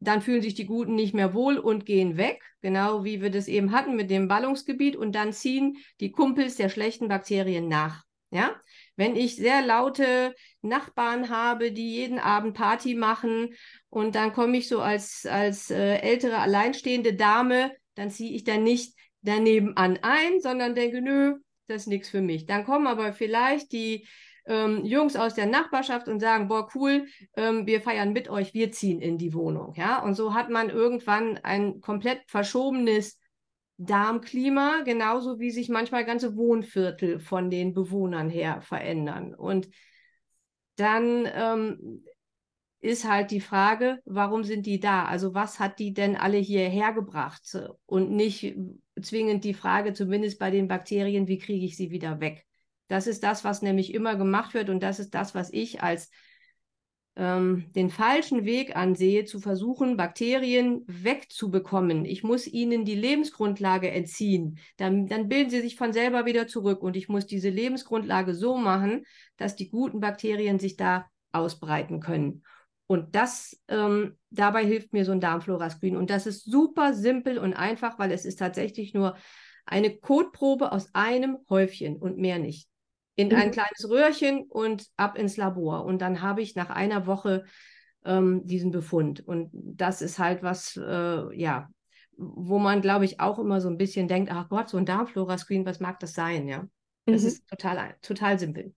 dann 0.00 0.22
fühlen 0.22 0.42
sich 0.42 0.54
die 0.54 0.66
Guten 0.66 0.94
nicht 0.94 1.14
mehr 1.14 1.34
wohl 1.34 1.58
und 1.58 1.84
gehen 1.84 2.16
weg, 2.16 2.42
genau 2.62 3.04
wie 3.04 3.20
wir 3.20 3.30
das 3.30 3.48
eben 3.48 3.72
hatten 3.72 3.96
mit 3.96 4.10
dem 4.10 4.28
Ballungsgebiet 4.28 4.96
und 4.96 5.14
dann 5.14 5.32
ziehen 5.32 5.78
die 6.00 6.12
Kumpels 6.12 6.56
der 6.56 6.68
schlechten 6.68 7.08
Bakterien 7.08 7.68
nach. 7.68 8.04
Ja, 8.30 8.54
wenn 9.00 9.16
ich 9.16 9.36
sehr 9.36 9.64
laute 9.64 10.34
Nachbarn 10.60 11.30
habe, 11.30 11.72
die 11.72 11.90
jeden 11.94 12.18
Abend 12.18 12.52
Party 12.52 12.94
machen 12.94 13.54
und 13.88 14.14
dann 14.14 14.34
komme 14.34 14.58
ich 14.58 14.68
so 14.68 14.80
als, 14.82 15.24
als 15.24 15.70
äh, 15.70 15.96
ältere 16.00 16.36
alleinstehende 16.36 17.14
Dame, 17.14 17.72
dann 17.94 18.10
ziehe 18.10 18.32
ich 18.32 18.44
dann 18.44 18.62
nicht 18.62 18.94
daneben 19.22 19.74
an 19.74 19.98
ein, 20.02 20.40
sondern 20.40 20.74
denke, 20.74 21.00
nö, 21.00 21.36
das 21.66 21.82
ist 21.82 21.86
nichts 21.86 22.10
für 22.10 22.20
mich. 22.20 22.44
Dann 22.44 22.66
kommen 22.66 22.86
aber 22.86 23.14
vielleicht 23.14 23.72
die 23.72 24.06
ähm, 24.46 24.84
Jungs 24.84 25.16
aus 25.16 25.34
der 25.34 25.46
Nachbarschaft 25.46 26.06
und 26.06 26.20
sagen, 26.20 26.48
boah, 26.48 26.68
cool, 26.74 27.06
ähm, 27.36 27.66
wir 27.66 27.80
feiern 27.80 28.12
mit 28.12 28.28
euch, 28.28 28.52
wir 28.52 28.70
ziehen 28.70 29.00
in 29.00 29.16
die 29.16 29.32
Wohnung. 29.32 29.72
Ja? 29.76 30.02
Und 30.02 30.14
so 30.14 30.34
hat 30.34 30.50
man 30.50 30.68
irgendwann 30.68 31.38
ein 31.38 31.80
komplett 31.80 32.20
verschobenes 32.26 33.18
Darmklima, 33.82 34.82
genauso 34.84 35.38
wie 35.38 35.50
sich 35.50 35.70
manchmal 35.70 36.04
ganze 36.04 36.36
Wohnviertel 36.36 37.18
von 37.18 37.48
den 37.50 37.72
Bewohnern 37.72 38.28
her 38.28 38.60
verändern. 38.60 39.34
Und 39.34 39.70
dann 40.76 41.26
ähm, 41.32 42.04
ist 42.80 43.08
halt 43.08 43.30
die 43.30 43.40
Frage, 43.40 44.00
warum 44.04 44.44
sind 44.44 44.66
die 44.66 44.80
da? 44.80 45.06
Also 45.06 45.32
was 45.32 45.60
hat 45.60 45.78
die 45.78 45.94
denn 45.94 46.14
alle 46.14 46.36
hierher 46.36 46.92
gebracht? 46.92 47.42
Und 47.86 48.10
nicht 48.10 48.54
zwingend 49.00 49.44
die 49.44 49.54
Frage, 49.54 49.94
zumindest 49.94 50.38
bei 50.38 50.50
den 50.50 50.68
Bakterien, 50.68 51.26
wie 51.26 51.38
kriege 51.38 51.64
ich 51.64 51.78
sie 51.78 51.90
wieder 51.90 52.20
weg? 52.20 52.46
Das 52.88 53.06
ist 53.06 53.22
das, 53.22 53.44
was 53.44 53.62
nämlich 53.62 53.94
immer 53.94 54.14
gemacht 54.16 54.52
wird 54.52 54.68
und 54.68 54.82
das 54.82 54.98
ist 54.98 55.14
das, 55.14 55.34
was 55.34 55.50
ich 55.52 55.82
als 55.82 56.10
ähm, 57.16 57.66
den 57.74 57.90
falschen 57.90 58.44
Weg 58.44 58.76
ansehe, 58.76 59.24
zu 59.24 59.40
versuchen, 59.40 59.96
Bakterien 59.96 60.84
wegzubekommen. 60.86 62.04
Ich 62.04 62.22
muss 62.22 62.46
ihnen 62.46 62.84
die 62.84 62.94
Lebensgrundlage 62.94 63.90
entziehen. 63.90 64.58
Dann, 64.76 65.06
dann 65.06 65.28
bilden 65.28 65.50
sie 65.50 65.60
sich 65.60 65.76
von 65.76 65.92
selber 65.92 66.24
wieder 66.24 66.46
zurück 66.46 66.82
und 66.82 66.96
ich 66.96 67.08
muss 67.08 67.26
diese 67.26 67.50
Lebensgrundlage 67.50 68.34
so 68.34 68.56
machen, 68.56 69.04
dass 69.36 69.56
die 69.56 69.70
guten 69.70 70.00
Bakterien 70.00 70.58
sich 70.58 70.76
da 70.76 71.06
ausbreiten 71.32 72.00
können. 72.00 72.42
Und 72.86 73.14
das 73.14 73.60
ähm, 73.68 74.16
dabei 74.30 74.64
hilft 74.64 74.92
mir 74.92 75.04
so 75.04 75.12
ein 75.12 75.20
Darmflora-Screen. 75.20 75.96
Und 75.96 76.10
das 76.10 76.26
ist 76.26 76.44
super 76.44 76.94
simpel 76.94 77.38
und 77.38 77.54
einfach, 77.54 77.98
weil 77.98 78.10
es 78.12 78.24
ist 78.24 78.38
tatsächlich 78.38 78.94
nur 78.94 79.16
eine 79.64 79.96
Kotprobe 79.96 80.72
aus 80.72 80.94
einem 80.94 81.38
Häufchen 81.48 81.96
und 81.96 82.18
mehr 82.18 82.38
nicht 82.38 82.69
in 83.20 83.28
mhm. 83.28 83.34
ein 83.34 83.50
kleines 83.50 83.88
Röhrchen 83.88 84.46
und 84.48 84.86
ab 84.96 85.18
ins 85.18 85.36
Labor. 85.36 85.84
Und 85.84 86.00
dann 86.00 86.22
habe 86.22 86.40
ich 86.40 86.56
nach 86.56 86.70
einer 86.70 87.06
Woche 87.06 87.44
ähm, 88.04 88.46
diesen 88.46 88.70
Befund. 88.70 89.20
Und 89.20 89.50
das 89.52 90.00
ist 90.00 90.18
halt 90.18 90.42
was, 90.42 90.76
äh, 90.76 91.36
ja, 91.36 91.68
wo 92.16 92.58
man, 92.58 92.80
glaube 92.80 93.04
ich, 93.04 93.20
auch 93.20 93.38
immer 93.38 93.60
so 93.60 93.68
ein 93.68 93.76
bisschen 93.76 94.08
denkt, 94.08 94.32
ach 94.32 94.48
Gott, 94.48 94.70
so 94.70 94.78
ein 94.78 94.86
Darmflora-Screen, 94.86 95.66
was 95.66 95.80
mag 95.80 96.00
das 96.00 96.14
sein, 96.14 96.48
ja? 96.48 96.66
Das 97.04 97.22
mhm. 97.22 97.28
ist 97.28 97.48
total, 97.48 97.94
total 98.00 98.38
simpel. 98.38 98.74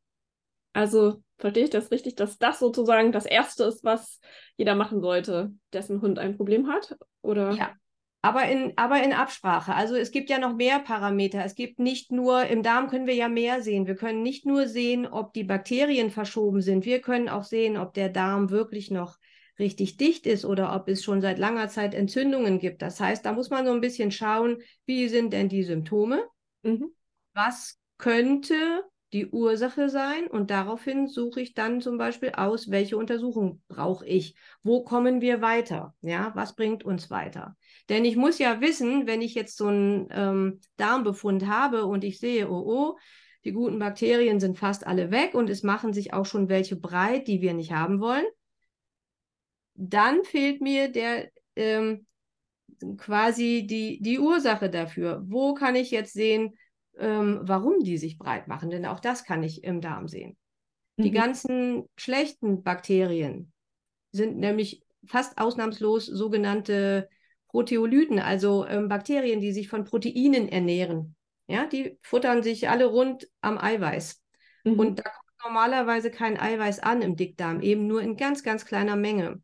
Also 0.73 1.23
verstehe 1.37 1.65
ich 1.65 1.69
das 1.69 1.91
richtig, 1.91 2.15
dass 2.15 2.37
das 2.37 2.59
sozusagen 2.59 3.11
das 3.11 3.25
Erste 3.25 3.63
ist, 3.63 3.83
was 3.83 4.19
jeder 4.57 4.75
machen 4.75 4.99
sollte, 4.99 5.53
dessen 5.71 6.01
Hund 6.01 6.19
ein 6.19 6.35
Problem 6.35 6.67
hat? 6.67 6.97
Oder? 7.21 7.51
Ja, 7.51 7.71
aber 8.23 8.47
in, 8.47 8.71
aber 8.77 9.03
in 9.03 9.11
Absprache. 9.11 9.75
Also 9.75 9.95
es 9.95 10.11
gibt 10.11 10.29
ja 10.29 10.39
noch 10.39 10.55
mehr 10.55 10.79
Parameter. 10.79 11.43
Es 11.43 11.55
gibt 11.55 11.79
nicht 11.79 12.09
nur, 12.09 12.45
im 12.45 12.63
Darm 12.63 12.87
können 12.87 13.05
wir 13.05 13.15
ja 13.15 13.27
mehr 13.27 13.61
sehen. 13.61 13.85
Wir 13.85 13.95
können 13.95 14.23
nicht 14.23 14.45
nur 14.45 14.67
sehen, 14.67 15.05
ob 15.05 15.33
die 15.33 15.43
Bakterien 15.43 16.09
verschoben 16.09 16.61
sind. 16.61 16.85
Wir 16.85 17.01
können 17.01 17.27
auch 17.27 17.43
sehen, 17.43 17.75
ob 17.75 17.93
der 17.93 18.07
Darm 18.07 18.49
wirklich 18.49 18.89
noch 18.89 19.17
richtig 19.59 19.97
dicht 19.97 20.25
ist 20.25 20.45
oder 20.45 20.73
ob 20.73 20.87
es 20.87 21.03
schon 21.03 21.19
seit 21.19 21.37
langer 21.37 21.67
Zeit 21.67 21.93
Entzündungen 21.93 22.59
gibt. 22.59 22.81
Das 22.81 23.01
heißt, 23.01 23.25
da 23.25 23.33
muss 23.33 23.49
man 23.49 23.65
so 23.65 23.73
ein 23.73 23.81
bisschen 23.81 24.09
schauen, 24.09 24.61
wie 24.85 25.09
sind 25.09 25.33
denn 25.33 25.49
die 25.49 25.63
Symptome? 25.63 26.23
Mhm. 26.61 26.93
Was 27.33 27.77
könnte 27.97 28.85
die 29.13 29.27
Ursache 29.27 29.89
sein 29.89 30.27
und 30.27 30.49
daraufhin 30.49 31.07
suche 31.07 31.41
ich 31.41 31.53
dann 31.53 31.81
zum 31.81 31.97
Beispiel 31.97 32.31
aus, 32.31 32.71
welche 32.71 32.97
Untersuchung 32.97 33.61
brauche 33.67 34.05
ich, 34.05 34.35
wo 34.63 34.83
kommen 34.83 35.21
wir 35.21 35.41
weiter, 35.41 35.95
ja, 36.01 36.31
was 36.35 36.55
bringt 36.55 36.83
uns 36.83 37.09
weiter. 37.11 37.55
Denn 37.89 38.05
ich 38.05 38.15
muss 38.15 38.39
ja 38.39 38.59
wissen, 38.59 39.05
wenn 39.05 39.21
ich 39.21 39.35
jetzt 39.35 39.57
so 39.57 39.67
einen 39.67 40.07
ähm, 40.11 40.59
Darmbefund 40.77 41.47
habe 41.47 41.85
und 41.85 42.03
ich 42.03 42.19
sehe, 42.19 42.49
oh 42.49 42.63
oh, 42.65 42.97
die 43.45 43.51
guten 43.51 43.77
Bakterien 43.77 44.39
sind 44.39 44.57
fast 44.57 44.87
alle 44.87 45.11
weg 45.11 45.35
und 45.35 45.49
es 45.49 45.63
machen 45.63 45.93
sich 45.93 46.13
auch 46.13 46.25
schon 46.25 46.49
welche 46.49 46.75
breit, 46.75 47.27
die 47.27 47.41
wir 47.41 47.53
nicht 47.53 47.71
haben 47.71 47.99
wollen, 47.99 48.25
dann 49.75 50.23
fehlt 50.23 50.61
mir 50.61 50.91
der 50.91 51.29
ähm, 51.55 52.07
quasi 52.97 53.65
die, 53.67 54.01
die 54.01 54.19
Ursache 54.19 54.69
dafür. 54.69 55.23
Wo 55.27 55.53
kann 55.53 55.75
ich 55.75 55.91
jetzt 55.91 56.13
sehen, 56.13 56.55
ähm, 56.99 57.39
warum 57.43 57.83
die 57.83 57.97
sich 57.97 58.17
breit 58.17 58.47
machen, 58.47 58.69
denn 58.69 58.85
auch 58.85 58.99
das 58.99 59.23
kann 59.23 59.43
ich 59.43 59.63
im 59.63 59.81
Darm 59.81 60.07
sehen. 60.07 60.37
Mhm. 60.97 61.03
Die 61.03 61.11
ganzen 61.11 61.89
schlechten 61.97 62.63
Bakterien 62.63 63.51
sind 64.11 64.37
nämlich 64.37 64.83
fast 65.05 65.37
ausnahmslos 65.37 66.05
sogenannte 66.05 67.09
Proteolyten, 67.49 68.19
also 68.19 68.65
ähm, 68.65 68.87
Bakterien, 68.87 69.39
die 69.39 69.51
sich 69.51 69.69
von 69.69 69.83
Proteinen 69.83 70.49
ernähren. 70.49 71.15
Ja, 71.47 71.65
die 71.65 71.97
futtern 72.01 72.41
sich 72.41 72.69
alle 72.69 72.85
rund 72.85 73.27
am 73.41 73.57
Eiweiß. 73.57 74.21
Mhm. 74.63 74.79
Und 74.79 74.99
da 74.99 75.03
kommt 75.03 75.43
normalerweise 75.43 76.09
kein 76.09 76.39
Eiweiß 76.39 76.79
an 76.79 77.01
im 77.01 77.15
Dickdarm, 77.15 77.61
eben 77.61 77.85
nur 77.85 78.01
in 78.01 78.15
ganz, 78.15 78.43
ganz 78.43 78.65
kleiner 78.65 78.95
Menge. 78.95 79.41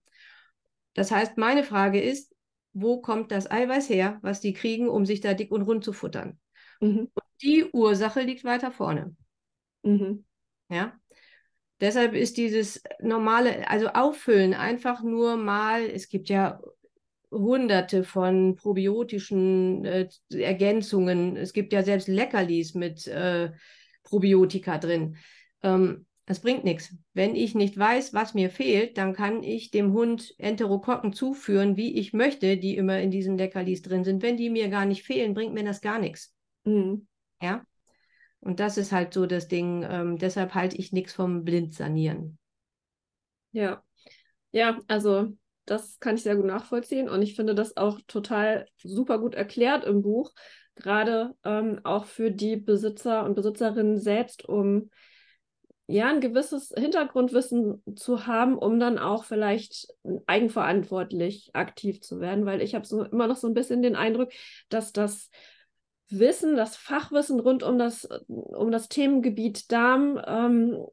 Das 0.93 1.11
heißt, 1.11 1.37
meine 1.37 1.63
Frage 1.63 2.01
ist, 2.01 2.33
wo 2.73 3.01
kommt 3.01 3.31
das 3.31 3.49
Eiweiß 3.49 3.89
her, 3.89 4.19
was 4.21 4.41
die 4.41 4.53
kriegen, 4.53 4.89
um 4.89 5.05
sich 5.05 5.21
da 5.21 5.33
dick 5.33 5.51
und 5.51 5.63
rund 5.63 5.83
zu 5.83 5.93
futtern? 5.93 6.39
Mhm. 6.79 7.09
Und 7.13 7.23
die 7.41 7.65
Ursache 7.71 8.21
liegt 8.21 8.43
weiter 8.43 8.71
vorne. 8.71 9.15
Mhm. 9.83 10.25
Ja. 10.69 10.93
Deshalb 11.81 12.13
ist 12.13 12.37
dieses 12.37 12.83
normale, 12.99 13.69
also 13.69 13.87
auffüllen, 13.87 14.53
einfach 14.53 15.01
nur 15.01 15.37
mal, 15.37 15.83
es 15.83 16.09
gibt 16.09 16.27
ja 16.27 16.59
hunderte 17.31 18.03
von 18.03 18.55
probiotischen 18.55 19.85
äh, 19.85 20.09
Ergänzungen. 20.33 21.37
Es 21.37 21.53
gibt 21.53 21.73
ja 21.73 21.83
selbst 21.83 22.07
Leckerlis 22.07 22.73
mit 22.73 23.07
äh, 23.07 23.51
Probiotika 24.03 24.77
drin. 24.77 25.17
Ähm, 25.63 26.05
das 26.25 26.41
bringt 26.41 26.63
nichts. 26.63 26.95
Wenn 27.13 27.35
ich 27.35 27.55
nicht 27.55 27.77
weiß, 27.77 28.13
was 28.13 28.33
mir 28.33 28.49
fehlt, 28.49 28.97
dann 28.97 29.13
kann 29.13 29.41
ich 29.41 29.71
dem 29.71 29.93
Hund 29.93 30.35
Enterokokken 30.37 31.13
zuführen, 31.13 31.75
wie 31.75 31.97
ich 31.97 32.13
möchte, 32.13 32.57
die 32.57 32.77
immer 32.77 32.99
in 32.99 33.09
diesen 33.09 33.37
Leckerlis 33.37 33.81
drin 33.81 34.03
sind. 34.03 34.21
Wenn 34.21 34.37
die 34.37 34.49
mir 34.49 34.69
gar 34.69 34.85
nicht 34.85 35.03
fehlen, 35.03 35.33
bringt 35.33 35.53
mir 35.53 35.63
das 35.63 35.81
gar 35.81 35.97
nichts. 35.97 36.35
Mhm. 36.65 37.07
Ja. 37.41 37.65
Und 38.41 38.59
das 38.59 38.77
ist 38.77 38.91
halt 38.91 39.13
so 39.13 39.25
das 39.25 39.47
Ding. 39.47 39.85
Ähm, 39.89 40.17
deshalb 40.17 40.53
halte 40.53 40.77
ich 40.77 40.91
nichts 40.91 41.13
vom 41.13 41.43
Blindsanieren. 41.43 42.37
Ja. 43.51 43.83
Ja, 44.51 44.79
also 44.87 45.33
das 45.65 45.99
kann 45.99 46.15
ich 46.15 46.23
sehr 46.23 46.35
gut 46.35 46.45
nachvollziehen 46.45 47.09
und 47.09 47.21
ich 47.21 47.35
finde 47.35 47.53
das 47.53 47.77
auch 47.77 47.99
total 48.07 48.67
super 48.81 49.19
gut 49.19 49.35
erklärt 49.35 49.85
im 49.85 50.01
Buch, 50.01 50.31
gerade 50.75 51.35
ähm, 51.43 51.81
auch 51.83 52.05
für 52.05 52.31
die 52.31 52.55
Besitzer 52.55 53.23
und 53.25 53.35
Besitzerinnen 53.35 53.99
selbst, 53.99 54.49
um 54.49 54.89
ja 55.85 56.09
ein 56.09 56.21
gewisses 56.21 56.73
Hintergrundwissen 56.75 57.83
zu 57.95 58.25
haben, 58.25 58.57
um 58.57 58.79
dann 58.79 58.97
auch 58.97 59.23
vielleicht 59.25 59.87
eigenverantwortlich 60.25 61.51
aktiv 61.53 62.01
zu 62.01 62.19
werden, 62.19 62.45
weil 62.45 62.61
ich 62.61 62.73
habe 62.73 62.85
so 62.85 63.03
immer 63.03 63.27
noch 63.27 63.37
so 63.37 63.47
ein 63.47 63.53
bisschen 63.53 63.83
den 63.83 63.95
Eindruck, 63.95 64.31
dass 64.69 64.93
das 64.93 65.29
Wissen, 66.09 66.55
das 66.55 66.75
Fachwissen 66.75 67.39
rund 67.39 67.63
um 67.63 67.77
das, 67.77 68.05
um 68.27 68.71
das 68.71 68.89
Themengebiet 68.89 69.71
Darm, 69.71 70.21
ähm, 70.25 70.85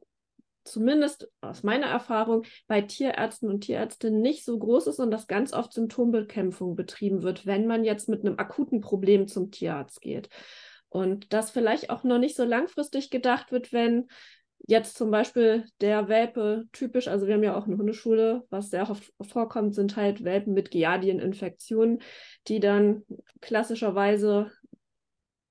zumindest 0.63 1.29
aus 1.41 1.63
meiner 1.63 1.87
Erfahrung, 1.87 2.43
bei 2.67 2.81
Tierärzten 2.81 3.49
und 3.49 3.61
Tierärztinnen 3.61 4.21
nicht 4.21 4.45
so 4.45 4.57
groß 4.57 4.87
ist 4.87 4.99
und 4.99 5.11
dass 5.11 5.27
ganz 5.27 5.53
oft 5.53 5.73
Symptombekämpfung 5.73 6.75
betrieben 6.75 7.23
wird, 7.23 7.45
wenn 7.45 7.67
man 7.67 7.83
jetzt 7.83 8.09
mit 8.09 8.21
einem 8.21 8.37
akuten 8.37 8.81
Problem 8.81 9.27
zum 9.27 9.49
Tierarzt 9.51 10.01
geht. 10.01 10.29
Und 10.89 11.33
dass 11.33 11.51
vielleicht 11.51 11.89
auch 11.89 12.03
noch 12.03 12.19
nicht 12.19 12.35
so 12.35 12.43
langfristig 12.43 13.09
gedacht 13.09 13.51
wird, 13.51 13.73
wenn 13.73 14.07
jetzt 14.67 14.97
zum 14.97 15.11
Beispiel 15.11 15.65
der 15.81 16.09
Welpe 16.09 16.65
typisch, 16.71 17.07
also 17.07 17.27
wir 17.27 17.35
haben 17.35 17.43
ja 17.43 17.55
auch 17.55 17.67
eine 17.67 17.77
Hundeschule, 17.77 18.43
was 18.49 18.69
sehr 18.69 18.89
oft 18.89 19.13
vorkommt, 19.21 19.75
sind 19.75 19.95
halt 19.95 20.23
Welpen 20.23 20.53
mit 20.53 20.71
Giardieninfektionen, 20.71 22.01
die 22.47 22.59
dann 22.59 23.03
klassischerweise 23.41 24.51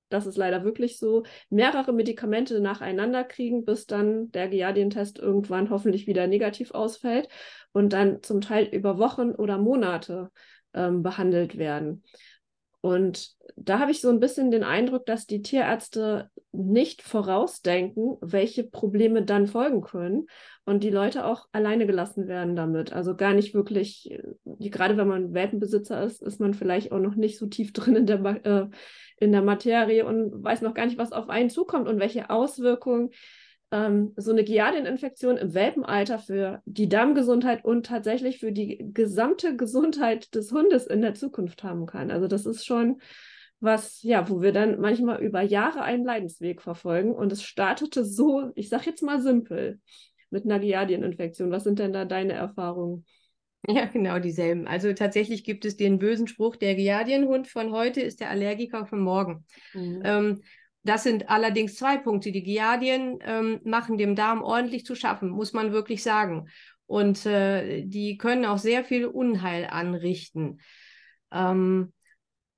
das 0.09 0.27
ist 0.27 0.37
leider 0.37 0.65
wirklich 0.65 0.99
so, 0.99 1.25
mehrere 1.51 1.93
Medikamente 1.93 2.61
nacheinander 2.61 3.25
kriegen, 3.25 3.65
bis 3.65 3.87
dann 3.87 4.31
der 4.31 4.49
Giardien-Test 4.49 5.19
irgendwann 5.19 5.71
hoffentlich 5.71 6.07
wieder 6.07 6.27
negativ 6.27 6.73
ausfällt 6.73 7.29
und 7.73 7.93
dann 7.93 8.23
zum 8.23 8.41
Teil 8.41 8.67
über 8.67 8.99
Wochen 8.99 9.31
oder 9.31 9.59
Monate 9.59 10.31
ähm, 10.75 11.03
behandelt 11.03 11.59
werden. 11.59 12.03
Und 12.81 13.31
da 13.57 13.79
habe 13.79 13.91
ich 13.91 14.01
so 14.01 14.11
ein 14.11 14.21
bisschen 14.21 14.51
den 14.51 14.63
Eindruck, 14.63 15.07
dass 15.07 15.27
die 15.27 15.43
Tierärzte 15.43 16.31
nicht 16.53 17.03
vorausdenken, 17.03 18.17
welche 18.21 18.65
Probleme 18.65 19.25
dann 19.25 19.47
folgen 19.47 19.83
können 19.83 20.27
und 20.65 20.83
die 20.83 20.91
Leute 20.91 21.25
auch 21.25 21.47
alleine 21.53 21.87
gelassen 21.87 22.29
werden 22.29 22.57
damit. 22.57 22.93
Also 22.93 23.17
gar 23.17 23.35
nicht 23.35 23.55
wirklich, 23.55 24.11
äh, 24.11 24.23
gerade 24.45 24.97
wenn 24.97 25.09
man 25.09 25.35
Welpenbesitzer 25.35 26.03
ist, 26.05 26.23
ist 26.23 26.41
man 26.41 26.55
vielleicht 26.55 26.93
auch 26.93 27.01
noch 27.01 27.15
nicht 27.15 27.39
so 27.39 27.47
tief 27.47 27.73
drin 27.75 27.97
in 27.97 28.07
der, 28.07 28.47
äh, 28.47 28.67
in 29.19 29.33
der 29.33 29.43
Materie 29.43 30.05
und 30.05 30.45
weiß 30.45 30.63
noch 30.63 30.75
gar 30.75 30.87
nicht, 30.87 30.99
was 30.99 31.13
auf 31.13 31.29
einen 31.29 31.51
zukommt 31.51 31.89
und 31.89 31.99
welche 31.99 32.31
Auswirkungen 32.31 33.11
ähm, 33.71 34.13
so 34.17 34.31
eine 34.31 34.45
Giardieninfektion 34.45 35.37
im 35.37 35.55
Welpenalter 35.55 36.19
für 36.19 36.63
die 36.65 36.89
Darmgesundheit 36.89 37.65
und 37.65 37.87
tatsächlich 37.87 38.39
für 38.39 38.53
die 38.53 38.91
gesamte 38.93 39.57
Gesundheit 39.57 40.35
des 40.35 40.53
Hundes 40.53 40.87
in 40.87 41.03
der 41.03 41.15
Zukunft 41.15 41.63
haben 41.65 41.87
kann. 41.87 42.11
Also 42.11 42.29
das 42.29 42.47
ist 42.47 42.65
schon 42.65 43.01
was, 43.59 44.03
ja, 44.03 44.29
wo 44.29 44.43
wir 44.43 44.53
dann 44.53 44.81
manchmal 44.81 45.23
über 45.23 45.41
Jahre 45.41 45.83
einen 45.83 46.05
Leidensweg 46.05 46.61
verfolgen 46.63 47.15
und 47.15 47.33
es 47.33 47.43
startete 47.43 48.05
so, 48.05 48.51
ich 48.55 48.69
sag 48.69 48.87
jetzt 48.87 49.03
mal 49.03 49.21
simpel, 49.21 49.81
mit 50.31 50.45
einer 50.45 50.59
Giardieninfektion. 50.59 51.51
Was 51.51 51.65
sind 51.65 51.79
denn 51.79 51.93
da 51.93 52.05
deine 52.05 52.35
Erfahrungen? 52.35 53.05
Ja, 53.69 53.87
genau 53.87 54.19
dieselben. 54.19 54.69
Also 54.69 54.93
tatsächlich 54.93 55.43
gibt 55.43 55.65
es 55.65 55.77
den 55.77 55.99
bösen 55.99 56.29
Spruch, 56.29 56.57
der 56.57 56.75
Giardienhund 56.75 57.49
von 57.49 57.73
heute 57.73 58.01
ist 58.01 58.21
der 58.21 58.31
Allergiker 58.31 58.87
von 58.87 59.01
morgen. 59.01 59.45
Mhm. 59.75 60.03
Ähm, 60.05 60.43
das 60.87 61.03
sind 61.03 61.29
allerdings 61.29 61.77
zwei 61.77 61.97
Punkte. 61.99 62.33
Die 62.33 62.43
Giardien 62.43 63.19
ähm, 63.23 63.61
machen 63.65 63.99
dem 63.99 64.15
Darm 64.15 64.43
ordentlich 64.43 64.85
zu 64.85 64.95
schaffen, 64.95 65.29
muss 65.29 65.53
man 65.53 65.73
wirklich 65.73 66.03
sagen. 66.03 66.49
Und 66.87 67.27
äh, 67.27 67.85
die 67.85 68.17
können 68.17 68.45
auch 68.45 68.59
sehr 68.59 68.85
viel 68.85 69.07
Unheil 69.07 69.67
anrichten. 69.67 70.61
Ähm, 71.33 71.93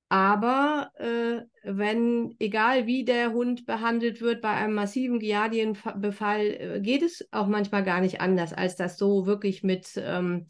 aber 0.09 0.91
äh, 0.95 1.41
wenn, 1.63 2.35
egal 2.39 2.87
wie 2.87 3.05
der 3.05 3.31
Hund 3.31 3.67
behandelt 3.67 4.21
wird, 4.21 4.41
bei 4.41 4.49
einem 4.49 4.73
massiven 4.73 5.19
Giardienbefall 5.19 6.41
äh, 6.41 6.79
geht 6.81 7.03
es 7.03 7.27
auch 7.31 7.45
manchmal 7.45 7.83
gar 7.83 8.01
nicht 8.01 8.19
anders, 8.19 8.51
als 8.51 8.75
das 8.75 8.97
so 8.97 9.27
wirklich 9.27 9.61
mit 9.61 9.91
ähm, 9.97 10.47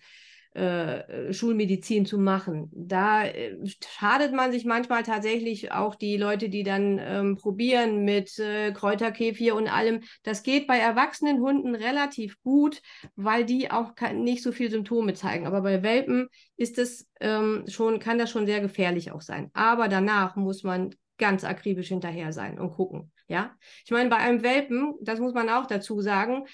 äh, 0.54 1.32
Schulmedizin 1.32 2.06
zu 2.06 2.18
machen. 2.18 2.70
Da 2.74 3.26
äh, 3.26 3.56
schadet 3.88 4.34
man 4.34 4.52
sich 4.52 4.66
manchmal 4.66 5.04
tatsächlich 5.04 5.72
auch 5.72 5.96
die 5.96 6.18
Leute, 6.18 6.50
die 6.50 6.64
dann 6.64 7.00
ähm, 7.00 7.36
probieren 7.38 8.04
mit 8.04 8.38
äh, 8.40 8.72
Kräuterkefir 8.72 9.56
und 9.56 9.68
allem. 9.68 10.02
Das 10.24 10.42
geht 10.44 10.66
bei 10.66 10.78
erwachsenen 10.78 11.40
Hunden 11.40 11.76
relativ 11.76 12.42
gut, 12.42 12.82
weil 13.16 13.46
die 13.46 13.70
auch 13.70 13.94
nicht 14.14 14.42
so 14.42 14.52
viel 14.52 14.72
Symptome 14.72 15.14
zeigen. 15.14 15.46
Aber 15.46 15.62
bei 15.62 15.84
Welpen 15.84 16.30
ist 16.58 16.80
es 16.80 17.08
ähm, 17.20 17.66
schon, 17.68 18.00
kann 18.00 18.18
das 18.18 18.32
schon 18.32 18.46
sehr 18.46 18.60
gefährlich 18.60 19.12
auch 19.12 19.22
sein. 19.22 19.52
Aber 19.54 19.88
danach 19.88 20.36
muss 20.36 20.64
man 20.64 20.96
ganz 21.20 21.44
akribisch 21.44 21.90
hinterher 21.90 22.34
sein 22.34 22.58
und 22.58 22.72
gucken. 22.72 23.12
Ja, 23.28 23.56
ich 23.86 23.92
meine, 23.92 24.10
bei 24.10 24.16
einem 24.16 24.42
Welpen, 24.42 24.96
das 25.02 25.20
muss 25.20 25.36
man 25.36 25.50
auch 25.50 25.68
dazu 25.68 26.02
sagen, 26.02 26.48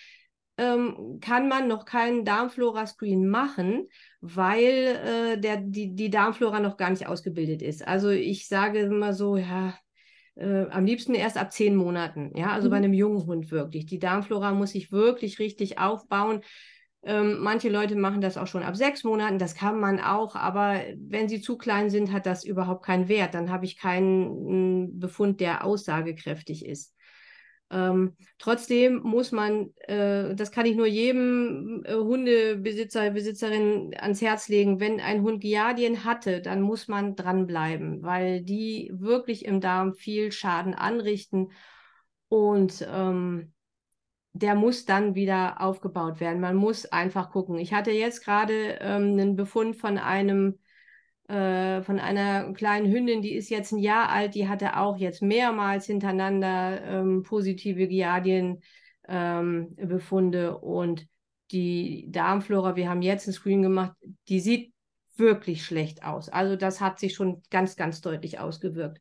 ähm, 0.58 1.20
kann 1.22 1.48
man 1.48 1.68
noch 1.68 1.86
keinen 1.86 2.24
Darmflora-Screen 2.24 3.28
machen, 3.28 3.88
weil 4.22 5.36
äh, 5.36 5.40
der, 5.40 5.58
die, 5.58 5.96
die 5.96 6.10
Darmflora 6.10 6.60
noch 6.60 6.78
gar 6.78 6.90
nicht 6.90 7.08
ausgebildet 7.08 7.62
ist. 7.62 7.86
Also 7.88 8.10
ich 8.10 8.48
sage 8.48 8.80
immer 8.80 9.14
so, 9.14 9.36
ja, 9.38 9.78
äh, 10.36 10.66
am 10.70 10.86
liebsten 10.86 11.14
erst 11.14 11.38
ab 11.38 11.52
zehn 11.52 11.76
Monaten, 11.76 12.32
ja, 12.36 12.52
also 12.52 12.68
mhm. 12.68 12.72
bei 12.72 12.78
einem 12.78 12.94
jungen 12.94 13.26
Hund 13.26 13.52
wirklich. 13.52 13.86
Die 13.86 14.00
Darmflora 14.00 14.54
muss 14.54 14.72
sich 14.72 14.92
wirklich 14.92 15.40
richtig 15.40 15.80
aufbauen. 15.80 16.42
Ähm, 17.04 17.38
manche 17.40 17.70
Leute 17.70 17.96
machen 17.96 18.22
das 18.22 18.38
auch 18.38 18.48
schon 18.48 18.64
ab 18.64 18.76
sechs 18.76 19.04
Monaten, 19.04 19.38
das 19.38 19.54
kann 19.56 19.80
man 19.80 20.00
auch, 20.00 20.36
aber 20.36 20.82
wenn 20.98 21.30
sie 21.30 21.40
zu 21.40 21.56
klein 21.56 21.92
sind, 21.92 22.12
hat 22.12 22.26
das 22.26 22.44
überhaupt 22.44 22.84
keinen 22.84 23.08
Wert. 23.10 23.36
Dann 23.36 23.52
habe 23.52 23.66
ich 23.66 23.78
keinen 23.78 25.00
Befund, 25.00 25.40
der 25.40 25.64
aussagekräftig 25.64 26.66
ist. 26.66 26.95
Ähm, 27.72 28.16
trotzdem 28.38 29.02
muss 29.02 29.32
man, 29.32 29.74
äh, 29.88 30.36
das 30.36 30.52
kann 30.52 30.68
ich 30.68 30.76
nur 30.76 30.86
jedem 30.86 31.84
äh, 31.86 31.96
Hundebesitzer, 31.96 33.10
Besitzerin 33.10 33.96
ans 33.98 34.22
Herz 34.22 34.48
legen, 34.50 34.80
wenn 34.80 35.00
ein 35.00 35.24
Hund 35.24 35.42
Giardien 35.42 36.04
hatte, 36.04 36.42
dann 36.42 36.62
muss 36.62 36.88
man 36.88 37.16
dranbleiben, 37.16 38.04
weil 38.04 38.42
die 38.42 38.92
wirklich 38.94 39.46
im 39.46 39.62
Darm 39.62 39.96
viel 39.96 40.32
Schaden 40.32 40.76
anrichten 40.76 41.52
und 42.28 42.88
ähm, 42.88 43.52
der 44.34 44.54
muss 44.56 44.86
dann 44.86 45.16
wieder 45.16 45.62
aufgebaut 45.62 46.20
werden. 46.20 46.42
Man 46.42 46.58
muss 46.58 46.86
einfach 46.86 47.32
gucken. 47.32 47.58
Ich 47.58 47.74
hatte 47.74 47.92
jetzt 47.92 48.24
gerade 48.24 48.78
ähm, 48.82 49.14
einen 49.14 49.36
Befund 49.38 49.78
von 49.78 49.98
einem 49.98 50.60
äh, 51.28 51.82
von 51.82 52.00
einer 52.00 52.54
kleinen 52.54 52.92
Hündin, 52.92 53.22
die 53.22 53.34
ist 53.34 53.50
jetzt 53.50 53.72
ein 53.72 53.80
Jahr 53.80 54.10
alt, 54.10 54.36
die 54.36 54.48
hatte 54.48 54.78
auch 54.78 54.98
jetzt 54.98 55.22
mehrmals 55.22 55.88
hintereinander 55.88 56.82
ähm, 56.84 57.24
positive 57.24 57.88
Giardien-Befunde 57.88 60.48
ähm, 60.48 60.56
und 60.56 61.08
die 61.52 62.08
Darmflora, 62.10 62.76
wir 62.76 62.90
haben 62.90 63.02
jetzt 63.02 63.28
ein 63.28 63.34
Screen 63.34 63.62
gemacht, 63.62 63.96
die 64.28 64.40
sieht 64.40 64.74
wirklich 65.18 65.66
schlecht 65.66 66.04
aus. 66.04 66.30
Also 66.30 66.56
das 66.56 66.82
hat 66.82 67.00
sich 67.00 67.16
schon 67.16 67.42
ganz, 67.50 67.76
ganz 67.76 68.02
deutlich 68.02 68.40
ausgewirkt. 68.40 69.00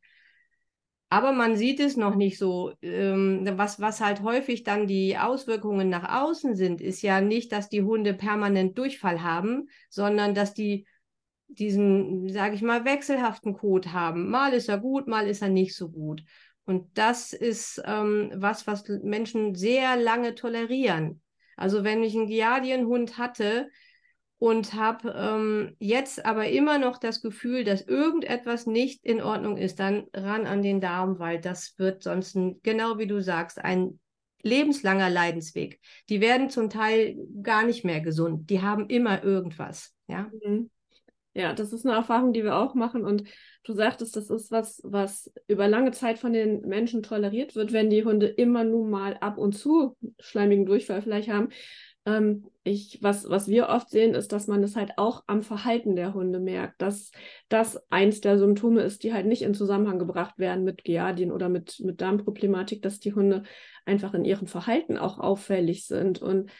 Aber 1.10 1.32
man 1.32 1.56
sieht 1.56 1.80
es 1.80 1.96
noch 1.96 2.16
nicht 2.16 2.38
so. 2.38 2.72
Ähm, 2.82 3.48
was, 3.54 3.80
was 3.80 4.00
halt 4.00 4.22
häufig 4.22 4.64
dann 4.64 4.86
die 4.86 5.16
Auswirkungen 5.16 5.88
nach 5.88 6.22
außen 6.22 6.56
sind, 6.56 6.80
ist 6.80 7.02
ja 7.02 7.20
nicht, 7.20 7.52
dass 7.52 7.68
die 7.68 7.82
Hunde 7.82 8.14
permanent 8.14 8.76
Durchfall 8.78 9.22
haben, 9.22 9.68
sondern 9.90 10.34
dass 10.34 10.54
die 10.54 10.86
diesen, 11.58 12.28
sage 12.32 12.54
ich 12.54 12.62
mal, 12.62 12.84
wechselhaften 12.84 13.54
Code 13.54 13.92
haben. 13.92 14.28
Mal 14.28 14.52
ist 14.52 14.68
er 14.68 14.78
gut, 14.78 15.06
mal 15.06 15.26
ist 15.28 15.42
er 15.42 15.48
nicht 15.48 15.74
so 15.76 15.90
gut. 15.90 16.22
Und 16.66 16.96
das 16.96 17.32
ist 17.32 17.82
ähm, 17.84 18.32
was, 18.34 18.66
was 18.66 18.84
Menschen 19.02 19.54
sehr 19.54 19.96
lange 19.96 20.34
tolerieren. 20.34 21.20
Also 21.56 21.84
wenn 21.84 22.02
ich 22.02 22.14
einen 22.14 22.26
Giardienhund 22.26 23.18
hatte 23.18 23.68
und 24.38 24.74
habe 24.74 25.14
ähm, 25.16 25.76
jetzt 25.78 26.24
aber 26.24 26.48
immer 26.48 26.78
noch 26.78 26.98
das 26.98 27.22
Gefühl, 27.22 27.64
dass 27.64 27.82
irgendetwas 27.82 28.66
nicht 28.66 29.04
in 29.04 29.22
Ordnung 29.22 29.56
ist, 29.56 29.78
dann 29.78 30.06
ran 30.12 30.46
an 30.46 30.62
den 30.62 30.80
Darm, 30.80 31.18
weil 31.18 31.40
das 31.40 31.78
wird 31.78 32.02
sonst, 32.02 32.34
ein, 32.34 32.60
genau 32.62 32.98
wie 32.98 33.06
du 33.06 33.22
sagst, 33.22 33.58
ein 33.58 34.00
lebenslanger 34.42 35.10
Leidensweg. 35.10 35.80
Die 36.08 36.20
werden 36.20 36.50
zum 36.50 36.70
Teil 36.70 37.16
gar 37.42 37.64
nicht 37.64 37.84
mehr 37.84 38.00
gesund. 38.00 38.50
Die 38.50 38.60
haben 38.60 38.88
immer 38.88 39.24
irgendwas. 39.24 39.94
Ja. 40.06 40.30
Mhm. 40.44 40.70
Ja, 41.34 41.52
das 41.52 41.72
ist 41.72 41.84
eine 41.84 41.96
Erfahrung, 41.96 42.32
die 42.32 42.44
wir 42.44 42.56
auch 42.56 42.74
machen. 42.74 43.04
Und 43.04 43.24
du 43.64 43.72
sagtest, 43.72 44.14
das 44.14 44.30
ist 44.30 44.52
was, 44.52 44.80
was 44.84 45.32
über 45.48 45.66
lange 45.66 45.90
Zeit 45.90 46.18
von 46.20 46.32
den 46.32 46.60
Menschen 46.60 47.02
toleriert 47.02 47.56
wird, 47.56 47.72
wenn 47.72 47.90
die 47.90 48.04
Hunde 48.04 48.26
immer 48.26 48.62
nur 48.62 48.86
mal 48.86 49.16
ab 49.20 49.36
und 49.36 49.52
zu 49.52 49.96
schleimigen 50.20 50.64
Durchfall 50.64 51.02
vielleicht 51.02 51.28
haben. 51.28 51.48
Ähm, 52.06 52.44
ich, 52.62 52.98
was, 53.02 53.28
was 53.28 53.48
wir 53.48 53.68
oft 53.68 53.90
sehen, 53.90 54.14
ist, 54.14 54.30
dass 54.30 54.46
man 54.46 54.62
das 54.62 54.76
halt 54.76 54.92
auch 54.96 55.24
am 55.26 55.42
Verhalten 55.42 55.96
der 55.96 56.14
Hunde 56.14 56.38
merkt, 56.38 56.80
dass 56.80 57.10
das 57.48 57.82
eins 57.90 58.20
der 58.20 58.38
Symptome 58.38 58.82
ist, 58.82 59.02
die 59.02 59.12
halt 59.12 59.26
nicht 59.26 59.42
in 59.42 59.54
Zusammenhang 59.54 59.98
gebracht 59.98 60.38
werden 60.38 60.62
mit 60.62 60.84
Giardien 60.84 61.32
oder 61.32 61.48
mit, 61.48 61.80
mit 61.80 62.00
Darmproblematik, 62.00 62.80
dass 62.80 63.00
die 63.00 63.14
Hunde 63.14 63.42
einfach 63.86 64.14
in 64.14 64.24
ihrem 64.24 64.46
Verhalten 64.46 64.98
auch 64.98 65.18
auffällig 65.18 65.86
sind. 65.86 66.22
Und 66.22 66.50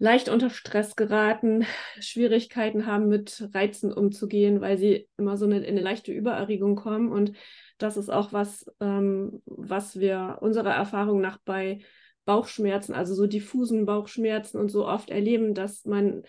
leicht 0.00 0.30
unter 0.30 0.48
Stress 0.48 0.96
geraten, 0.96 1.66
Schwierigkeiten 2.00 2.86
haben, 2.86 3.08
mit 3.08 3.48
Reizen 3.54 3.92
umzugehen, 3.92 4.62
weil 4.62 4.78
sie 4.78 5.08
immer 5.18 5.36
so 5.36 5.44
eine, 5.44 5.58
in 5.58 5.76
eine 5.76 5.82
leichte 5.82 6.10
Übererregung 6.10 6.74
kommen. 6.74 7.12
Und 7.12 7.32
das 7.76 7.98
ist 7.98 8.08
auch 8.08 8.32
was, 8.32 8.64
ähm, 8.80 9.42
was 9.44 10.00
wir 10.00 10.38
unserer 10.40 10.72
Erfahrung 10.72 11.20
nach 11.20 11.38
bei 11.44 11.80
Bauchschmerzen, 12.24 12.94
also 12.94 13.14
so 13.14 13.26
diffusen 13.26 13.84
Bauchschmerzen 13.84 14.58
und 14.58 14.70
so 14.70 14.86
oft 14.86 15.10
erleben, 15.10 15.52
dass 15.54 15.84
man 15.84 16.22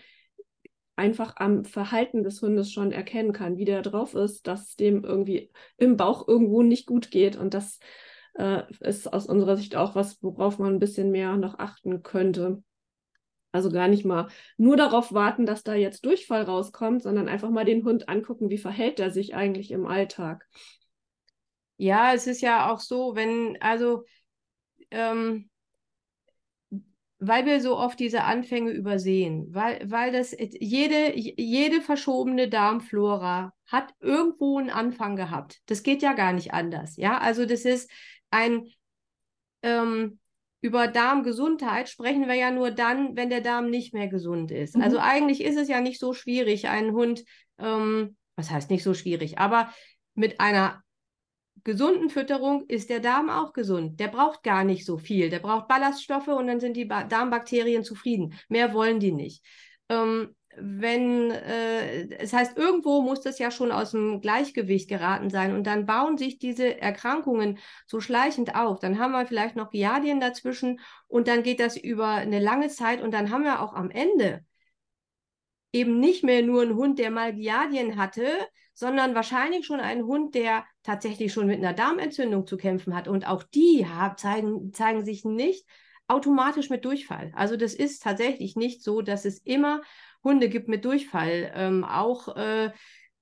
einfach 0.94 1.36
am 1.36 1.64
Verhalten 1.64 2.22
des 2.22 2.42
Hundes 2.42 2.70
schon 2.70 2.92
erkennen 2.92 3.32
kann, 3.32 3.56
wie 3.56 3.64
der 3.64 3.80
drauf 3.80 4.14
ist, 4.14 4.46
dass 4.46 4.76
dem 4.76 5.02
irgendwie 5.02 5.50
im 5.78 5.96
Bauch 5.96 6.28
irgendwo 6.28 6.62
nicht 6.62 6.86
gut 6.86 7.10
geht. 7.10 7.36
Und 7.36 7.54
das 7.54 7.78
äh, 8.34 8.64
ist 8.80 9.10
aus 9.10 9.26
unserer 9.26 9.56
Sicht 9.56 9.76
auch 9.76 9.94
was, 9.94 10.22
worauf 10.22 10.58
man 10.58 10.74
ein 10.74 10.78
bisschen 10.78 11.10
mehr 11.10 11.38
noch 11.38 11.58
achten 11.58 12.02
könnte. 12.02 12.62
Also 13.52 13.70
gar 13.70 13.88
nicht 13.88 14.04
mal 14.04 14.28
nur 14.56 14.76
darauf 14.76 15.12
warten, 15.12 15.46
dass 15.46 15.62
da 15.62 15.74
jetzt 15.74 16.04
Durchfall 16.06 16.42
rauskommt, 16.42 17.02
sondern 17.02 17.28
einfach 17.28 17.50
mal 17.50 17.64
den 17.64 17.84
Hund 17.84 18.08
angucken, 18.08 18.48
wie 18.50 18.58
verhält 18.58 18.98
er 18.98 19.10
sich 19.10 19.34
eigentlich 19.34 19.70
im 19.70 19.86
Alltag. 19.86 20.48
Ja, 21.76 22.14
es 22.14 22.26
ist 22.26 22.40
ja 22.40 22.70
auch 22.72 22.80
so, 22.80 23.14
wenn, 23.14 23.58
also, 23.60 24.04
ähm, 24.90 25.50
weil 27.18 27.46
wir 27.46 27.60
so 27.60 27.76
oft 27.76 28.00
diese 28.00 28.24
Anfänge 28.24 28.72
übersehen, 28.72 29.46
weil, 29.54 29.80
weil 29.88 30.10
das 30.10 30.34
jede, 30.38 31.16
jede 31.16 31.80
verschobene 31.80 32.48
Darmflora 32.48 33.52
hat 33.66 33.94
irgendwo 34.00 34.58
einen 34.58 34.70
Anfang 34.70 35.14
gehabt. 35.14 35.60
Das 35.66 35.84
geht 35.84 36.02
ja 36.02 36.14
gar 36.14 36.32
nicht 36.32 36.52
anders. 36.52 36.96
Ja, 36.96 37.18
also 37.18 37.46
das 37.46 37.64
ist 37.64 37.88
ein, 38.30 38.66
ähm, 39.62 40.18
über 40.62 40.86
Darmgesundheit 40.86 41.88
sprechen 41.88 42.28
wir 42.28 42.34
ja 42.34 42.50
nur 42.50 42.70
dann, 42.70 43.16
wenn 43.16 43.28
der 43.28 43.40
Darm 43.40 43.68
nicht 43.68 43.92
mehr 43.92 44.08
gesund 44.08 44.50
ist. 44.50 44.76
Mhm. 44.76 44.82
Also 44.82 44.98
eigentlich 44.98 45.42
ist 45.42 45.58
es 45.58 45.68
ja 45.68 45.80
nicht 45.80 45.98
so 46.00 46.14
schwierig, 46.14 46.68
einen 46.68 46.92
Hund, 46.92 47.24
ähm, 47.58 48.16
was 48.36 48.50
heißt 48.50 48.70
nicht 48.70 48.84
so 48.84 48.94
schwierig, 48.94 49.38
aber 49.38 49.70
mit 50.14 50.40
einer 50.40 50.82
gesunden 51.64 52.10
Fütterung 52.10 52.64
ist 52.68 52.90
der 52.90 53.00
Darm 53.00 53.28
auch 53.28 53.52
gesund. 53.52 54.00
Der 54.00 54.08
braucht 54.08 54.42
gar 54.42 54.64
nicht 54.64 54.86
so 54.86 54.98
viel. 54.98 55.30
Der 55.30 55.40
braucht 55.40 55.68
Ballaststoffe 55.68 56.28
und 56.28 56.46
dann 56.46 56.60
sind 56.60 56.76
die 56.76 56.84
ba 56.84 57.04
Darmbakterien 57.04 57.84
zufrieden. 57.84 58.34
Mehr 58.48 58.72
wollen 58.72 59.00
die 59.00 59.12
nicht. 59.12 59.44
Ähm, 59.88 60.34
wenn, 60.56 61.30
äh, 61.30 62.08
es 62.18 62.32
heißt, 62.32 62.56
irgendwo 62.56 63.00
muss 63.02 63.20
das 63.20 63.38
ja 63.38 63.50
schon 63.50 63.72
aus 63.72 63.92
dem 63.92 64.20
Gleichgewicht 64.20 64.88
geraten 64.88 65.30
sein 65.30 65.54
und 65.54 65.66
dann 65.66 65.86
bauen 65.86 66.18
sich 66.18 66.38
diese 66.38 66.80
Erkrankungen 66.80 67.58
so 67.86 68.00
schleichend 68.00 68.54
auf. 68.54 68.78
Dann 68.80 68.98
haben 68.98 69.12
wir 69.12 69.26
vielleicht 69.26 69.56
noch 69.56 69.70
Giardien 69.70 70.20
dazwischen 70.20 70.80
und 71.08 71.28
dann 71.28 71.42
geht 71.42 71.60
das 71.60 71.76
über 71.76 72.08
eine 72.08 72.38
lange 72.38 72.68
Zeit 72.68 73.00
und 73.02 73.12
dann 73.12 73.30
haben 73.30 73.44
wir 73.44 73.62
auch 73.62 73.74
am 73.74 73.90
Ende 73.90 74.44
eben 75.72 76.00
nicht 76.00 76.22
mehr 76.22 76.42
nur 76.42 76.62
einen 76.62 76.76
Hund, 76.76 76.98
der 76.98 77.10
mal 77.10 77.34
Giardien 77.34 77.96
hatte, 77.96 78.26
sondern 78.74 79.14
wahrscheinlich 79.14 79.66
schon 79.66 79.80
einen 79.80 80.04
Hund, 80.04 80.34
der 80.34 80.64
tatsächlich 80.82 81.32
schon 81.32 81.46
mit 81.46 81.58
einer 81.58 81.72
Darmentzündung 81.72 82.46
zu 82.46 82.56
kämpfen 82.56 82.94
hat. 82.94 83.08
Und 83.08 83.26
auch 83.26 83.42
die 83.42 83.86
haben, 83.86 84.16
zeigen, 84.16 84.72
zeigen 84.72 85.04
sich 85.04 85.24
nicht 85.24 85.66
automatisch 86.08 86.68
mit 86.68 86.84
Durchfall. 86.84 87.32
Also 87.34 87.56
das 87.56 87.74
ist 87.74 88.02
tatsächlich 88.02 88.56
nicht 88.56 88.82
so, 88.82 89.02
dass 89.02 89.24
es 89.24 89.38
immer 89.38 89.80
Hunde 90.24 90.48
gibt 90.48 90.68
mit 90.68 90.84
Durchfall, 90.84 91.52
ähm, 91.54 91.84
auch 91.84 92.36
äh, 92.36 92.70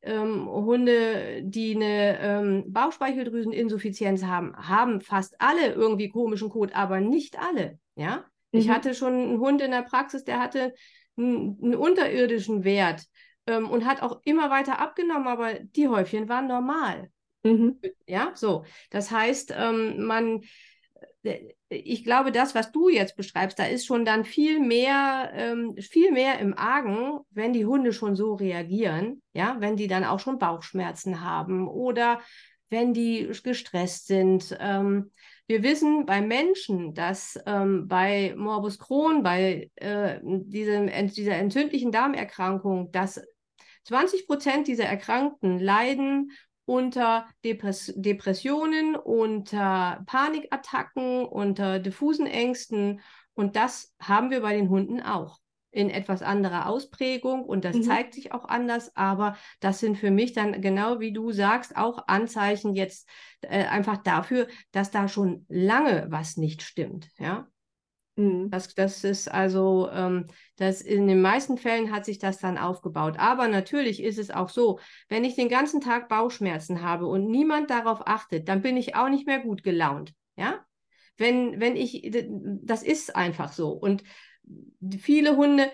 ähm, 0.02 0.46
Hunde, 0.46 1.42
die 1.42 1.74
eine 1.74 2.18
ähm, 2.20 2.72
Bauchspeicheldrüseninsuffizienz 2.72 4.24
haben, 4.24 4.56
haben 4.56 5.00
fast 5.00 5.34
alle 5.38 5.72
irgendwie 5.72 6.08
komischen 6.08 6.50
Kot, 6.50 6.74
aber 6.74 7.00
nicht 7.00 7.38
alle. 7.38 7.78
Ja, 7.96 8.24
mhm. 8.52 8.60
ich 8.60 8.70
hatte 8.70 8.94
schon 8.94 9.12
einen 9.12 9.40
Hund 9.40 9.60
in 9.60 9.70
der 9.70 9.82
Praxis, 9.82 10.24
der 10.24 10.40
hatte 10.40 10.74
einen, 11.16 11.58
einen 11.62 11.74
unterirdischen 11.74 12.64
Wert 12.64 13.04
ähm, 13.46 13.68
und 13.68 13.84
hat 13.84 14.02
auch 14.02 14.20
immer 14.24 14.50
weiter 14.50 14.78
abgenommen, 14.78 15.28
aber 15.28 15.54
die 15.54 15.88
Häufchen 15.88 16.28
waren 16.28 16.46
normal. 16.46 17.10
Mhm. 17.42 17.78
Ja, 18.06 18.32
so. 18.34 18.64
Das 18.90 19.10
heißt, 19.10 19.54
ähm, 19.56 20.04
man 20.04 20.42
äh, 21.22 21.54
ich 21.70 22.02
glaube, 22.02 22.32
das, 22.32 22.56
was 22.56 22.72
du 22.72 22.88
jetzt 22.88 23.16
beschreibst, 23.16 23.58
da 23.58 23.64
ist 23.64 23.86
schon 23.86 24.04
dann 24.04 24.24
viel 24.24 24.58
mehr, 24.58 25.30
ähm, 25.34 25.76
viel 25.76 26.10
mehr 26.10 26.40
im 26.40 26.52
Argen, 26.56 27.20
wenn 27.30 27.52
die 27.52 27.64
Hunde 27.64 27.92
schon 27.92 28.16
so 28.16 28.34
reagieren, 28.34 29.22
ja, 29.32 29.56
wenn 29.60 29.76
die 29.76 29.86
dann 29.86 30.04
auch 30.04 30.18
schon 30.18 30.40
Bauchschmerzen 30.40 31.20
haben 31.24 31.68
oder 31.68 32.20
wenn 32.70 32.92
die 32.92 33.30
gestresst 33.44 34.08
sind. 34.08 34.56
Ähm, 34.58 35.12
wir 35.46 35.62
wissen 35.62 36.06
bei 36.06 36.20
Menschen, 36.20 36.92
dass 36.94 37.38
ähm, 37.46 37.86
bei 37.86 38.34
Morbus 38.36 38.78
Crohn, 38.78 39.22
bei 39.22 39.70
äh, 39.76 40.18
diesem, 40.22 40.88
dieser 41.08 41.36
entzündlichen 41.36 41.92
Darmerkrankung, 41.92 42.90
dass 42.90 43.20
20 43.84 44.26
Prozent 44.26 44.66
dieser 44.66 44.84
Erkrankten 44.84 45.58
leiden 45.58 46.32
unter 46.70 47.26
Depress 47.44 47.92
Depressionen, 47.96 48.94
unter 48.94 50.04
Panikattacken, 50.06 51.24
unter 51.24 51.80
diffusen 51.80 52.28
Ängsten. 52.28 53.00
Und 53.34 53.56
das 53.56 53.92
haben 54.00 54.30
wir 54.30 54.40
bei 54.40 54.54
den 54.54 54.70
Hunden 54.70 55.00
auch 55.00 55.40
in 55.72 55.90
etwas 55.90 56.22
anderer 56.22 56.68
Ausprägung 56.68 57.44
und 57.44 57.64
das 57.64 57.74
mhm. 57.76 57.82
zeigt 57.82 58.14
sich 58.14 58.32
auch 58.32 58.44
anders, 58.44 58.96
aber 58.96 59.36
das 59.58 59.80
sind 59.80 59.98
für 59.98 60.12
mich 60.12 60.32
dann 60.32 60.60
genau 60.62 61.00
wie 61.00 61.12
du 61.12 61.32
sagst 61.32 61.76
auch 61.76 62.04
Anzeichen 62.06 62.74
jetzt 62.74 63.08
äh, 63.40 63.64
einfach 63.64 63.96
dafür, 63.98 64.46
dass 64.70 64.92
da 64.92 65.08
schon 65.08 65.46
lange 65.48 66.06
was 66.10 66.36
nicht 66.36 66.62
stimmt, 66.62 67.08
ja. 67.18 67.48
Mhm. 68.20 68.50
Das, 68.50 68.74
das 68.74 69.02
ist 69.04 69.30
also, 69.30 69.88
ähm, 69.92 70.26
das 70.56 70.82
in 70.82 71.06
den 71.06 71.22
meisten 71.22 71.56
Fällen 71.56 71.90
hat 71.90 72.04
sich 72.04 72.18
das 72.18 72.38
dann 72.38 72.58
aufgebaut. 72.58 73.18
Aber 73.18 73.48
natürlich 73.48 74.02
ist 74.02 74.18
es 74.18 74.30
auch 74.30 74.50
so, 74.50 74.78
wenn 75.08 75.24
ich 75.24 75.36
den 75.36 75.48
ganzen 75.48 75.80
Tag 75.80 76.08
Bauchschmerzen 76.08 76.82
habe 76.82 77.06
und 77.06 77.30
niemand 77.30 77.70
darauf 77.70 78.06
achtet, 78.06 78.48
dann 78.48 78.62
bin 78.62 78.76
ich 78.76 78.94
auch 78.94 79.08
nicht 79.08 79.26
mehr 79.26 79.40
gut 79.40 79.62
gelaunt. 79.62 80.12
Ja? 80.36 80.64
Wenn, 81.16 81.60
wenn 81.60 81.76
ich, 81.76 82.10
das 82.62 82.82
ist 82.82 83.16
einfach 83.16 83.52
so. 83.52 83.70
Und 83.70 84.02
viele 84.98 85.36
Hunde, 85.36 85.70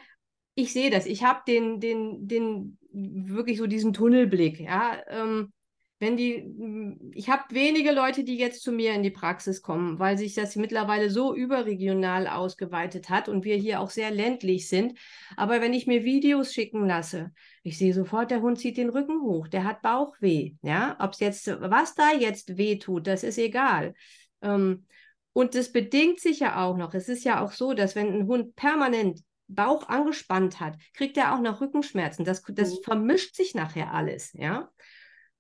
ich 0.55 0.73
sehe 0.73 0.91
das, 0.91 1.07
ich 1.07 1.25
habe 1.25 1.41
den, 1.47 1.81
den, 1.81 2.29
den, 2.29 2.79
wirklich 2.93 3.59
so 3.59 3.67
diesen 3.67 3.93
Tunnelblick, 3.93 4.61
ja. 4.61 4.99
Ähm, 5.09 5.53
wenn 5.99 6.17
die, 6.17 6.37
hm, 6.37 7.13
ich 7.15 7.31
habe 7.31 7.43
wenige 7.55 7.93
Leute, 7.93 8.23
die 8.23 8.37
jetzt 8.37 8.63
zu 8.63 8.73
mir 8.73 8.93
in 8.93 9.03
die 9.03 9.11
Praxis 9.11 9.63
kommen, 9.63 9.99
weil 9.99 10.19
sich 10.19 10.35
das 10.35 10.57
mittlerweile 10.57 11.11
so 11.11 11.35
überregional 11.35 12.27
ausgeweitet 12.27 13.09
hat 13.09 13.29
und 13.29 13.45
wir 13.45 13.57
hier 13.57 13.81
auch 13.81 13.91
sehr 13.91 14.11
ländlich 14.11 14.69
sind. 14.69 14.99
Aber 15.37 15.61
wenn 15.61 15.73
ich 15.73 15.87
mir 15.87 16.05
Videos 16.05 16.53
schicken 16.53 16.87
lasse, 16.87 17.33
ich 17.63 17.79
sehe 17.79 17.95
sofort, 17.95 18.31
der 18.31 18.43
Hund 18.43 18.59
zieht 18.59 18.77
den 18.77 18.91
Rücken 18.91 19.23
hoch, 19.23 19.49
der 19.49 19.65
hat 19.65 19.83
Bauchweh. 19.83 20.53
Ja, 20.63 20.97
ob 21.01 21.13
es 21.13 21.21
jetzt, 21.21 21.47
was 21.47 21.95
da 21.95 22.13
jetzt 22.13 22.59
weh 22.59 22.77
tut, 22.79 23.07
das 23.07 23.25
ist 23.25 23.39
egal. 23.39 23.95
Ähm, 24.43 24.87
und 25.33 25.55
das 25.55 25.73
bedingt 25.73 26.21
sich 26.21 26.41
ja 26.41 26.63
auch 26.65 26.77
noch. 26.77 26.95
Es 26.95 27.09
ist 27.09 27.25
ja 27.25 27.43
auch 27.43 27.53
so, 27.53 27.75
dass 27.75 27.95
wenn 27.95 28.13
ein 28.13 28.27
Hund 28.27 28.55
permanent 28.55 29.21
Bauch 29.49 29.89
angespannt 29.89 30.61
hat, 30.61 30.77
kriegt 30.95 31.17
er 31.17 31.35
auch 31.35 31.41
noch 31.41 31.61
Rückenschmerzen. 31.61 32.25
Das, 32.25 32.43
das 32.43 32.71
mhm. 32.71 32.83
vermischt 32.83 33.35
sich 33.35 33.55
nachher 33.55 33.93
alles, 33.93 34.33
ja. 34.35 34.71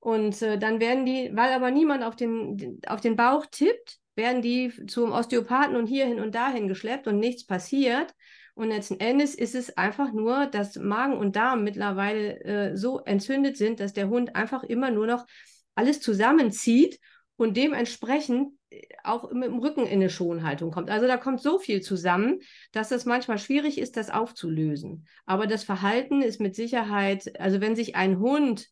Und 0.07 0.40
äh, 0.40 0.57
dann 0.57 0.79
werden 0.79 1.05
die, 1.05 1.33
weil 1.35 1.53
aber 1.53 1.73
niemand 1.73 2.05
auf 2.05 2.14
den, 2.14 2.81
auf 2.87 3.01
den 3.01 3.16
Bauch 3.16 3.45
tippt, 3.51 3.99
werden 4.14 4.40
die 4.40 4.73
zum 4.87 5.11
Osteopathen 5.11 5.75
und 5.75 5.88
hierhin 5.88 6.21
und 6.21 6.33
dahin 6.33 6.69
geschleppt 6.69 7.09
und 7.09 7.19
nichts 7.19 7.45
passiert. 7.45 8.14
Und 8.55 8.69
letzten 8.69 9.01
Endes 9.01 9.35
ist 9.35 9.57
es 9.57 9.77
einfach 9.77 10.12
nur, 10.12 10.47
dass 10.47 10.77
Magen 10.77 11.16
und 11.16 11.35
Darm 11.35 11.64
mittlerweile 11.64 12.40
äh, 12.45 12.77
so 12.77 13.01
entzündet 13.01 13.57
sind, 13.57 13.81
dass 13.81 13.95
der 13.95 14.09
Hund 14.09 14.37
einfach 14.37 14.62
immer 14.62 14.92
nur 14.92 15.09
noch 15.09 15.27
alles 15.75 16.01
zusammenzieht 16.01 17.01
und 17.35 17.57
dementsprechend 17.57 18.53
äh, 18.71 18.83
auch 19.03 19.33
mit 19.33 19.49
dem 19.49 19.59
Rücken 19.59 19.87
in 19.87 19.95
eine 19.95 20.09
Schonhaltung 20.09 20.71
kommt. 20.71 20.88
Also 20.88 21.09
da 21.09 21.16
kommt 21.16 21.40
so 21.40 21.59
viel 21.59 21.81
zusammen, 21.81 22.38
dass 22.71 22.92
es 22.92 23.07
manchmal 23.07 23.38
schwierig 23.38 23.77
ist, 23.77 23.97
das 23.97 24.11
aufzulösen. 24.11 25.09
Aber 25.25 25.49
das 25.49 25.64
Verhalten 25.64 26.23
ist 26.23 26.40
mit 26.40 26.55
Sicherheit, 26.55 27.40
also 27.40 27.61
wenn 27.61 27.75
sich 27.75 27.97
ein 27.97 28.21
Hund 28.21 28.69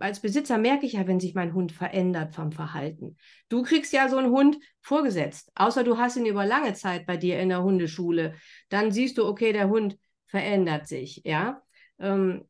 als 0.00 0.20
Besitzer 0.20 0.58
merke 0.58 0.86
ich 0.86 0.94
ja, 0.94 1.06
wenn 1.06 1.20
sich 1.20 1.34
mein 1.34 1.54
Hund 1.54 1.72
verändert 1.72 2.34
vom 2.34 2.52
Verhalten. 2.52 3.16
Du 3.48 3.62
kriegst 3.62 3.92
ja 3.92 4.08
so 4.08 4.18
einen 4.18 4.30
Hund 4.30 4.58
vorgesetzt, 4.82 5.50
außer 5.54 5.82
du 5.82 5.98
hast 5.98 6.16
ihn 6.16 6.26
über 6.26 6.44
lange 6.44 6.74
Zeit 6.74 7.06
bei 7.06 7.16
dir 7.16 7.40
in 7.40 7.48
der 7.48 7.62
Hundeschule. 7.62 8.34
Dann 8.68 8.92
siehst 8.92 9.18
du, 9.18 9.26
okay, 9.26 9.52
der 9.52 9.68
Hund 9.68 9.98
verändert 10.26 10.86
sich, 10.86 11.22
ja. 11.24 11.62
Ähm, 11.98 12.44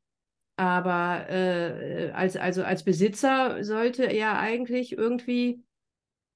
aber 0.57 1.31
äh, 1.31 2.11
als, 2.11 2.37
also 2.37 2.65
als 2.65 2.85
Besitzer 2.85 3.63
sollte 3.63 4.13
ja 4.13 4.39
eigentlich 4.39 4.99
irgendwie, 4.99 5.63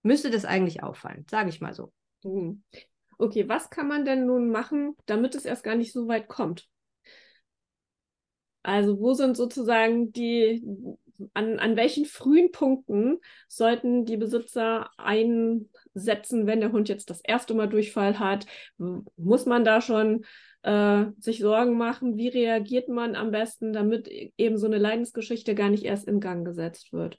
müsste 0.03 0.31
das 0.31 0.45
eigentlich 0.45 0.85
auffallen, 0.85 1.27
sage 1.29 1.49
ich 1.49 1.61
mal 1.61 1.75
so. 1.75 1.93
Mhm. 2.23 2.63
Okay, 3.19 3.49
was 3.49 3.71
kann 3.71 3.89
man 3.89 4.05
denn 4.05 4.27
nun 4.27 4.51
machen, 4.51 4.97
damit 5.07 5.35
es 5.35 5.45
erst 5.45 5.65
gar 5.65 5.75
nicht 5.75 5.93
so 5.93 6.07
weit 6.07 6.29
kommt? 6.29 6.69
Also 8.63 9.01
wo 9.01 9.15
sind 9.15 9.37
sozusagen 9.37 10.13
die, 10.13 10.63
an, 11.35 11.59
an 11.59 11.77
welchen 11.77 12.05
frühen 12.05 12.53
Punkten 12.53 13.19
sollten 13.49 14.05
die 14.05 14.17
Besitzer 14.17 14.91
einsetzen, 14.97 16.47
wenn 16.47 16.61
der 16.61 16.73
Hund 16.73 16.89
jetzt 16.89 17.11
das 17.11 17.21
erste 17.21 17.55
Mal 17.55 17.69
Durchfall 17.69 18.19
hat? 18.19 18.47
Muss 19.17 19.47
man 19.47 19.65
da 19.65 19.81
schon 19.81 20.25
äh, 20.63 21.07
sich 21.19 21.41
Sorgen 21.41 21.77
machen, 21.77 22.17
wie 22.17 22.29
reagiert 22.29 22.89
man 22.89 23.17
am 23.17 23.31
besten, 23.31 23.73
damit 23.73 24.09
e-, 24.09 24.33
eben 24.39 24.57
so 24.57 24.67
eine 24.67 24.79
Leidensgeschichte 24.79 25.55
gar 25.55 25.71
nicht 25.71 25.85
erst 25.85 26.07
in 26.07 26.21
Gang 26.21 26.45
gesetzt 26.45 26.93
wird? 26.93 27.19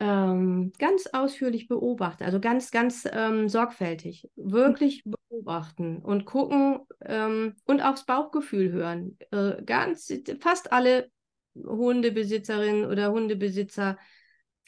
Ähm, 0.00 0.72
ganz 0.78 1.08
ausführlich 1.12 1.66
beobachten, 1.66 2.22
also 2.22 2.38
ganz, 2.38 2.70
ganz 2.70 3.08
ähm, 3.10 3.48
sorgfältig, 3.48 4.28
wirklich 4.36 5.02
beobachten 5.38 5.98
und 5.98 6.24
gucken 6.24 6.80
ähm, 7.04 7.54
und 7.64 7.80
aufs 7.80 8.04
Bauchgefühl 8.04 8.72
hören. 8.72 9.18
Äh, 9.30 9.62
ganz, 9.64 10.12
fast 10.40 10.72
alle 10.72 11.10
Hundebesitzerinnen 11.54 12.84
oder 12.84 13.12
Hundebesitzer 13.12 13.98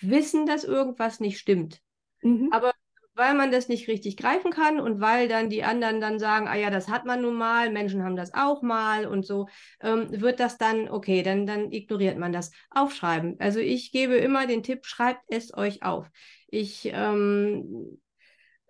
wissen, 0.00 0.46
dass 0.46 0.64
irgendwas 0.64 1.20
nicht 1.20 1.38
stimmt. 1.38 1.80
Mhm. 2.22 2.48
Aber 2.52 2.72
weil 3.14 3.34
man 3.34 3.52
das 3.52 3.68
nicht 3.68 3.86
richtig 3.88 4.16
greifen 4.16 4.50
kann 4.50 4.80
und 4.80 5.00
weil 5.00 5.28
dann 5.28 5.50
die 5.50 5.62
anderen 5.62 6.00
dann 6.00 6.18
sagen, 6.18 6.48
ah 6.48 6.54
ja, 6.56 6.70
das 6.70 6.88
hat 6.88 7.04
man 7.04 7.20
nun 7.20 7.34
mal, 7.34 7.70
Menschen 7.70 8.02
haben 8.02 8.16
das 8.16 8.32
auch 8.32 8.62
mal 8.62 9.06
und 9.06 9.26
so, 9.26 9.46
ähm, 9.82 10.08
wird 10.10 10.40
das 10.40 10.56
dann, 10.56 10.88
okay, 10.88 11.22
dann, 11.22 11.46
dann 11.46 11.70
ignoriert 11.70 12.16
man 12.16 12.32
das. 12.32 12.50
Aufschreiben. 12.70 13.36
Also 13.38 13.60
ich 13.60 13.92
gebe 13.92 14.16
immer 14.16 14.46
den 14.46 14.62
Tipp, 14.62 14.86
schreibt 14.86 15.22
es 15.28 15.52
euch 15.52 15.82
auf. 15.82 16.08
Ich, 16.48 16.90
ähm, 16.92 18.00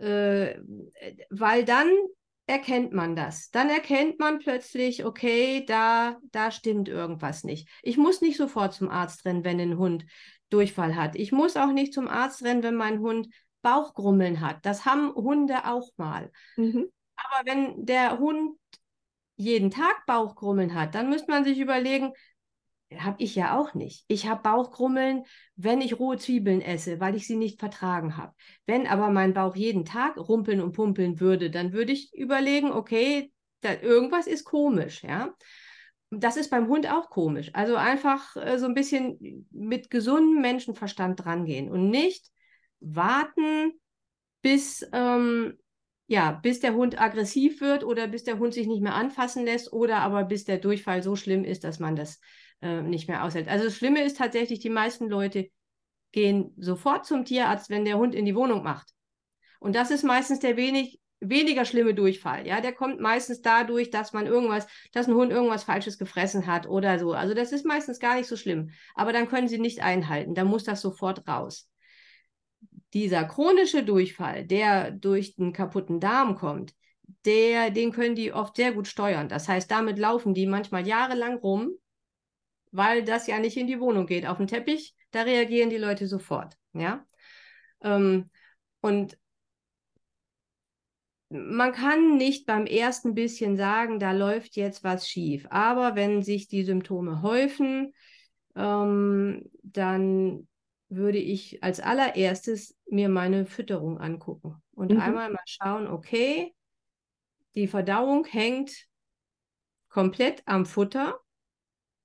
äh, 0.00 0.58
weil 1.30 1.64
dann 1.64 1.90
erkennt 2.46 2.92
man 2.92 3.14
das. 3.14 3.50
Dann 3.50 3.70
erkennt 3.70 4.18
man 4.18 4.40
plötzlich, 4.40 5.04
okay, 5.04 5.64
da, 5.66 6.18
da 6.32 6.50
stimmt 6.50 6.88
irgendwas 6.88 7.44
nicht. 7.44 7.68
Ich 7.82 7.96
muss 7.96 8.20
nicht 8.20 8.36
sofort 8.36 8.74
zum 8.74 8.88
Arzt 8.88 9.24
rennen, 9.24 9.44
wenn 9.44 9.60
ein 9.60 9.78
Hund 9.78 10.04
Durchfall 10.48 10.96
hat. 10.96 11.14
Ich 11.14 11.30
muss 11.30 11.56
auch 11.56 11.72
nicht 11.72 11.94
zum 11.94 12.08
Arzt 12.08 12.42
rennen, 12.42 12.64
wenn 12.64 12.74
mein 12.74 12.98
Hund 12.98 13.28
Bauchgrummeln 13.62 14.40
hat. 14.40 14.66
Das 14.66 14.84
haben 14.84 15.14
Hunde 15.14 15.64
auch 15.66 15.90
mal. 15.96 16.32
Mhm. 16.56 16.90
Aber 17.14 17.46
wenn 17.46 17.86
der 17.86 18.18
Hund 18.18 18.58
jeden 19.36 19.70
Tag 19.70 20.04
Bauchgrummeln 20.06 20.74
hat, 20.74 20.94
dann 20.94 21.08
müsste 21.08 21.30
man 21.30 21.44
sich 21.44 21.58
überlegen, 21.58 22.12
habe 22.98 23.22
ich 23.22 23.34
ja 23.34 23.58
auch 23.58 23.74
nicht. 23.74 24.04
Ich 24.08 24.26
habe 24.26 24.42
Bauchgrummeln, 24.42 25.24
wenn 25.56 25.80
ich 25.80 25.98
rohe 25.98 26.16
Zwiebeln 26.16 26.60
esse, 26.60 26.98
weil 27.00 27.14
ich 27.14 27.26
sie 27.26 27.36
nicht 27.36 27.60
vertragen 27.60 28.16
habe. 28.16 28.34
Wenn 28.66 28.86
aber 28.86 29.10
mein 29.10 29.34
Bauch 29.34 29.54
jeden 29.54 29.84
Tag 29.84 30.16
rumpeln 30.16 30.60
und 30.60 30.72
pumpeln 30.72 31.20
würde, 31.20 31.50
dann 31.50 31.72
würde 31.72 31.92
ich 31.92 32.12
überlegen, 32.14 32.72
okay, 32.72 33.32
da, 33.60 33.74
irgendwas 33.74 34.26
ist 34.26 34.44
komisch, 34.44 35.04
ja. 35.04 35.34
Das 36.10 36.36
ist 36.36 36.50
beim 36.50 36.66
Hund 36.66 36.90
auch 36.90 37.10
komisch. 37.10 37.50
Also 37.52 37.76
einfach 37.76 38.34
äh, 38.36 38.58
so 38.58 38.66
ein 38.66 38.74
bisschen 38.74 39.46
mit 39.52 39.90
gesundem 39.90 40.40
Menschenverstand 40.40 41.24
drangehen 41.24 41.70
und 41.70 41.88
nicht 41.88 42.26
warten, 42.80 43.72
bis, 44.42 44.88
ähm, 44.92 45.56
ja, 46.08 46.32
bis 46.32 46.58
der 46.58 46.74
Hund 46.74 47.00
aggressiv 47.00 47.60
wird 47.60 47.84
oder 47.84 48.08
bis 48.08 48.24
der 48.24 48.40
Hund 48.40 48.54
sich 48.54 48.66
nicht 48.66 48.82
mehr 48.82 48.94
anfassen 48.94 49.44
lässt 49.44 49.72
oder 49.72 49.98
aber 49.98 50.24
bis 50.24 50.44
der 50.44 50.58
Durchfall 50.58 51.04
so 51.04 51.14
schlimm 51.14 51.44
ist, 51.44 51.62
dass 51.62 51.78
man 51.78 51.94
das 51.94 52.18
äh, 52.62 52.82
nicht 52.82 53.08
mehr 53.08 53.24
aushält. 53.24 53.48
Also 53.48 53.64
das 53.64 53.76
Schlimme 53.76 54.02
ist 54.02 54.18
tatsächlich, 54.18 54.58
die 54.60 54.70
meisten 54.70 55.08
Leute 55.08 55.50
gehen 56.12 56.52
sofort 56.56 57.06
zum 57.06 57.24
Tierarzt, 57.24 57.70
wenn 57.70 57.84
der 57.84 57.98
Hund 57.98 58.14
in 58.14 58.24
die 58.24 58.34
Wohnung 58.34 58.62
macht. 58.62 58.92
Und 59.60 59.74
das 59.76 59.90
ist 59.90 60.02
meistens 60.02 60.40
der 60.40 60.56
wenig, 60.56 61.00
weniger 61.20 61.64
schlimme 61.64 61.94
Durchfall. 61.94 62.46
Ja, 62.46 62.60
der 62.60 62.72
kommt 62.72 63.00
meistens 63.00 63.42
dadurch, 63.42 63.90
dass 63.90 64.12
man 64.12 64.26
irgendwas, 64.26 64.66
dass 64.92 65.06
ein 65.06 65.14
Hund 65.14 65.30
irgendwas 65.30 65.64
Falsches 65.64 65.98
gefressen 65.98 66.46
hat 66.46 66.66
oder 66.66 66.98
so. 66.98 67.12
Also 67.12 67.34
das 67.34 67.52
ist 67.52 67.66
meistens 67.66 68.00
gar 68.00 68.16
nicht 68.16 68.26
so 68.26 68.36
schlimm. 68.36 68.70
Aber 68.94 69.12
dann 69.12 69.28
können 69.28 69.48
sie 69.48 69.58
nicht 69.58 69.82
einhalten. 69.82 70.34
Dann 70.34 70.46
muss 70.48 70.64
das 70.64 70.80
sofort 70.80 71.28
raus 71.28 71.70
dieser 72.94 73.24
chronische 73.24 73.84
Durchfall, 73.84 74.44
der 74.44 74.90
durch 74.90 75.36
den 75.36 75.52
kaputten 75.52 76.00
Darm 76.00 76.36
kommt, 76.36 76.74
der, 77.24 77.70
den 77.70 77.92
können 77.92 78.14
die 78.14 78.32
oft 78.32 78.56
sehr 78.56 78.72
gut 78.72 78.88
steuern. 78.88 79.28
Das 79.28 79.48
heißt, 79.48 79.70
damit 79.70 79.98
laufen 79.98 80.34
die 80.34 80.46
manchmal 80.46 80.86
jahrelang 80.86 81.38
rum, 81.38 81.72
weil 82.70 83.04
das 83.04 83.26
ja 83.26 83.38
nicht 83.38 83.56
in 83.56 83.66
die 83.66 83.80
Wohnung 83.80 84.06
geht. 84.06 84.26
Auf 84.26 84.36
dem 84.36 84.46
Teppich, 84.46 84.94
da 85.10 85.22
reagieren 85.22 85.70
die 85.70 85.76
Leute 85.76 86.06
sofort. 86.06 86.56
Ja? 86.72 87.04
Ähm, 87.82 88.30
und 88.80 89.18
man 91.30 91.72
kann 91.72 92.16
nicht 92.16 92.46
beim 92.46 92.66
ersten 92.66 93.14
bisschen 93.14 93.56
sagen, 93.56 94.00
da 94.00 94.12
läuft 94.12 94.56
jetzt 94.56 94.82
was 94.82 95.08
schief. 95.08 95.46
Aber 95.50 95.94
wenn 95.94 96.22
sich 96.22 96.48
die 96.48 96.64
Symptome 96.64 97.22
häufen, 97.22 97.92
ähm, 98.56 99.48
dann 99.62 100.48
würde 100.88 101.18
ich 101.18 101.62
als 101.62 101.78
allererstes 101.78 102.76
mir 102.88 103.08
meine 103.08 103.46
Fütterung 103.46 103.98
angucken 103.98 104.60
und 104.72 104.92
mhm. 104.92 105.00
einmal 105.00 105.30
mal 105.30 105.38
schauen, 105.46 105.86
okay, 105.86 106.52
die 107.54 107.68
Verdauung 107.68 108.24
hängt 108.24 108.88
komplett 109.88 110.42
am 110.46 110.66
Futter, 110.66 111.20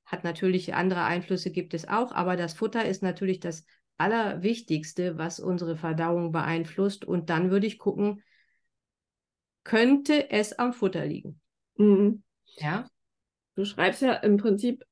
hat 0.05 0.23
natürlich 0.23 0.73
andere 0.73 1.03
Einflüsse, 1.03 1.51
gibt 1.51 1.73
es 1.73 1.87
auch, 1.87 2.11
aber 2.11 2.35
das 2.35 2.53
Futter 2.53 2.85
ist 2.85 3.03
natürlich 3.03 3.39
das 3.39 3.65
Allerwichtigste, 3.97 5.17
was 5.17 5.39
unsere 5.39 5.77
Verdauung 5.77 6.31
beeinflusst. 6.31 7.05
Und 7.05 7.29
dann 7.29 7.49
würde 7.49 7.67
ich 7.67 7.79
gucken, 7.79 8.21
könnte 9.63 10.29
es 10.29 10.53
am 10.53 10.73
Futter 10.73 11.05
liegen? 11.05 11.39
Mhm. 11.77 12.23
Ja. 12.57 12.87
Du 13.55 13.65
schreibst 13.65 14.01
ja 14.01 14.13
im 14.13 14.37
Prinzip 14.37 14.85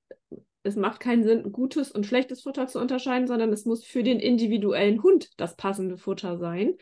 es 0.63 0.75
macht 0.77 1.01
keinen 1.01 1.23
Sinn, 1.23 1.51
gutes 1.51 1.91
und 1.91 2.05
schlechtes 2.05 2.41
Futter 2.41 2.67
zu 2.67 2.79
unterscheiden, 2.79 3.27
sondern 3.27 3.51
es 3.51 3.65
muss 3.65 3.83
für 3.83 4.01
den 4.01 4.19
individuellen 4.19 5.03
Hund 5.03 5.29
das 5.39 5.55
passende 5.55 5.97
Futter 5.97 6.37
sein. 6.37 6.75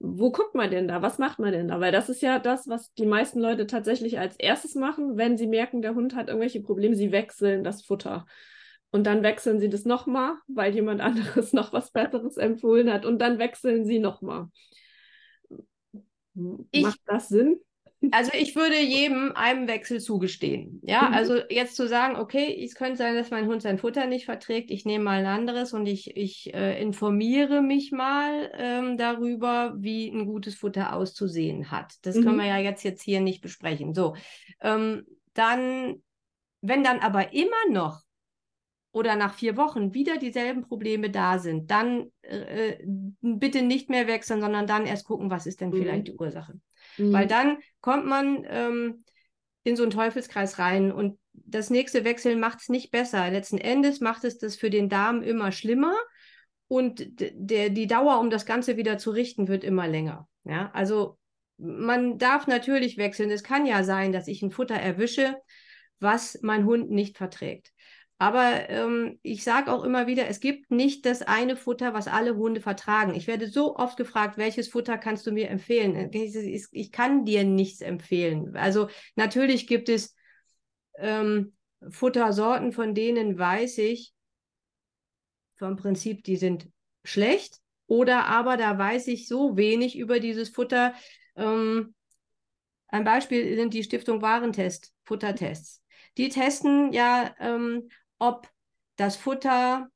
Wo 0.00 0.30
guckt 0.30 0.54
man 0.54 0.70
denn 0.70 0.86
da? 0.86 1.02
Was 1.02 1.18
macht 1.18 1.40
man 1.40 1.52
denn 1.52 1.68
da? 1.68 1.80
Weil 1.80 1.90
das 1.90 2.08
ist 2.08 2.22
ja 2.22 2.38
das, 2.38 2.68
was 2.68 2.92
die 2.94 3.06
meisten 3.06 3.40
Leute 3.40 3.66
tatsächlich 3.66 4.18
als 4.18 4.36
erstes 4.36 4.76
machen, 4.76 5.16
wenn 5.16 5.36
sie 5.36 5.48
merken, 5.48 5.82
der 5.82 5.94
Hund 5.96 6.14
hat 6.14 6.28
irgendwelche 6.28 6.62
Probleme. 6.62 6.94
Sie 6.94 7.10
wechseln 7.10 7.64
das 7.64 7.82
Futter. 7.82 8.24
Und 8.90 9.06
dann 9.06 9.22
wechseln 9.22 9.58
sie 9.60 9.68
das 9.68 9.84
nochmal, 9.84 10.34
weil 10.46 10.72
jemand 10.74 11.00
anderes 11.42 11.52
noch 11.52 11.72
was 11.72 11.90
Besseres 11.90 12.36
empfohlen 12.36 12.92
hat. 12.92 13.04
Und 13.04 13.18
dann 13.18 13.38
wechseln 13.38 13.84
sie 13.84 13.98
nochmal. 13.98 14.48
Macht 16.34 17.00
das 17.06 17.28
Sinn? 17.28 17.60
Also 18.12 18.30
ich 18.32 18.54
würde 18.54 18.80
jedem 18.80 19.32
einem 19.32 19.66
Wechsel 19.66 20.00
zugestehen. 20.00 20.80
Ja, 20.84 21.08
mhm. 21.08 21.14
also 21.14 21.40
jetzt 21.50 21.74
zu 21.74 21.88
sagen, 21.88 22.16
okay, 22.16 22.56
es 22.64 22.74
könnte 22.74 22.96
sein, 22.96 23.16
dass 23.16 23.30
mein 23.30 23.46
Hund 23.46 23.60
sein 23.62 23.78
Futter 23.78 24.06
nicht 24.06 24.24
verträgt, 24.24 24.70
ich 24.70 24.84
nehme 24.84 25.04
mal 25.04 25.18
ein 25.18 25.26
anderes 25.26 25.72
und 25.72 25.86
ich, 25.86 26.16
ich 26.16 26.54
äh, 26.54 26.80
informiere 26.80 27.60
mich 27.60 27.90
mal 27.90 28.52
ähm, 28.54 28.98
darüber, 28.98 29.74
wie 29.78 30.08
ein 30.08 30.26
gutes 30.26 30.54
Futter 30.54 30.94
auszusehen 30.94 31.72
hat. 31.72 31.94
Das 32.02 32.14
mhm. 32.16 32.24
können 32.24 32.38
wir 32.38 32.46
ja 32.46 32.58
jetzt, 32.58 32.84
jetzt 32.84 33.02
hier 33.02 33.20
nicht 33.20 33.40
besprechen. 33.40 33.94
So, 33.94 34.14
ähm, 34.60 35.04
dann, 35.34 36.00
wenn 36.60 36.84
dann 36.84 37.00
aber 37.00 37.32
immer 37.32 37.68
noch 37.70 38.02
oder 38.92 39.16
nach 39.16 39.34
vier 39.34 39.56
Wochen 39.56 39.92
wieder 39.92 40.18
dieselben 40.18 40.62
Probleme 40.62 41.10
da 41.10 41.38
sind, 41.38 41.70
dann 41.70 42.12
äh, 42.22 42.70
äh 42.70 42.84
bitte 43.20 43.62
nicht 43.62 43.90
mehr 43.90 44.06
wechseln, 44.06 44.40
sondern 44.40 44.68
dann 44.68 44.86
erst 44.86 45.04
gucken, 45.04 45.30
was 45.30 45.46
ist 45.46 45.60
denn 45.60 45.70
mhm. 45.70 45.78
vielleicht 45.78 46.08
die 46.08 46.14
Ursache. 46.14 46.60
Mhm. 46.98 47.12
Weil 47.12 47.26
dann 47.26 47.58
kommt 47.80 48.06
man 48.06 48.44
ähm, 48.48 49.04
in 49.64 49.76
so 49.76 49.82
einen 49.82 49.92
Teufelskreis 49.92 50.58
rein 50.58 50.92
und 50.92 51.18
das 51.32 51.70
nächste 51.70 52.04
Wechseln 52.04 52.40
macht 52.40 52.60
es 52.60 52.68
nicht 52.68 52.90
besser. 52.90 53.30
Letzten 53.30 53.58
Endes 53.58 54.00
macht 54.00 54.24
es 54.24 54.38
das 54.38 54.56
für 54.56 54.70
den 54.70 54.88
Darm 54.88 55.22
immer 55.22 55.52
schlimmer 55.52 55.94
und 56.68 57.06
der, 57.16 57.70
die 57.70 57.86
Dauer, 57.86 58.20
um 58.20 58.30
das 58.30 58.44
Ganze 58.44 58.76
wieder 58.76 58.98
zu 58.98 59.10
richten, 59.10 59.48
wird 59.48 59.64
immer 59.64 59.88
länger. 59.88 60.28
Ja, 60.44 60.70
also 60.74 61.18
man 61.56 62.18
darf 62.18 62.46
natürlich 62.46 62.98
wechseln. 62.98 63.30
Es 63.30 63.42
kann 63.42 63.66
ja 63.66 63.82
sein, 63.82 64.12
dass 64.12 64.28
ich 64.28 64.42
ein 64.42 64.50
Futter 64.50 64.76
erwische, 64.76 65.36
was 65.98 66.38
mein 66.42 66.64
Hund 66.64 66.90
nicht 66.90 67.16
verträgt. 67.16 67.72
Aber 68.18 68.68
ähm, 68.68 69.20
ich 69.22 69.44
sage 69.44 69.72
auch 69.72 69.84
immer 69.84 70.08
wieder, 70.08 70.26
es 70.26 70.40
gibt 70.40 70.72
nicht 70.72 71.06
das 71.06 71.22
eine 71.22 71.56
Futter, 71.56 71.94
was 71.94 72.08
alle 72.08 72.36
Hunde 72.36 72.60
vertragen. 72.60 73.14
Ich 73.14 73.28
werde 73.28 73.46
so 73.46 73.76
oft 73.76 73.96
gefragt, 73.96 74.36
welches 74.38 74.68
Futter 74.68 74.98
kannst 74.98 75.26
du 75.26 75.32
mir 75.32 75.48
empfehlen? 75.48 76.10
Ich, 76.12 76.66
ich 76.72 76.90
kann 76.92 77.24
dir 77.24 77.44
nichts 77.44 77.80
empfehlen. 77.80 78.56
Also 78.56 78.88
natürlich 79.14 79.68
gibt 79.68 79.88
es 79.88 80.16
ähm, 80.96 81.54
Futtersorten, 81.88 82.72
von 82.72 82.92
denen 82.92 83.38
weiß 83.38 83.78
ich 83.78 84.12
vom 85.54 85.76
Prinzip, 85.76 86.24
die 86.24 86.36
sind 86.36 86.68
schlecht. 87.04 87.58
Oder 87.86 88.26
aber 88.26 88.56
da 88.56 88.76
weiß 88.76 89.06
ich 89.08 89.28
so 89.28 89.56
wenig 89.56 89.96
über 89.96 90.20
dieses 90.20 90.50
Futter. 90.50 90.94
Ähm, 91.36 91.94
ein 92.88 93.04
Beispiel 93.04 93.56
sind 93.56 93.74
die 93.74 93.82
Stiftung 93.82 94.22
Warentest, 94.22 94.92
Futtertests. 95.04 95.82
Die 96.16 96.28
testen 96.28 96.92
ja, 96.92 97.34
ähm, 97.38 97.88
ob 98.18 98.48
das 98.96 99.16
Futter 99.16 99.88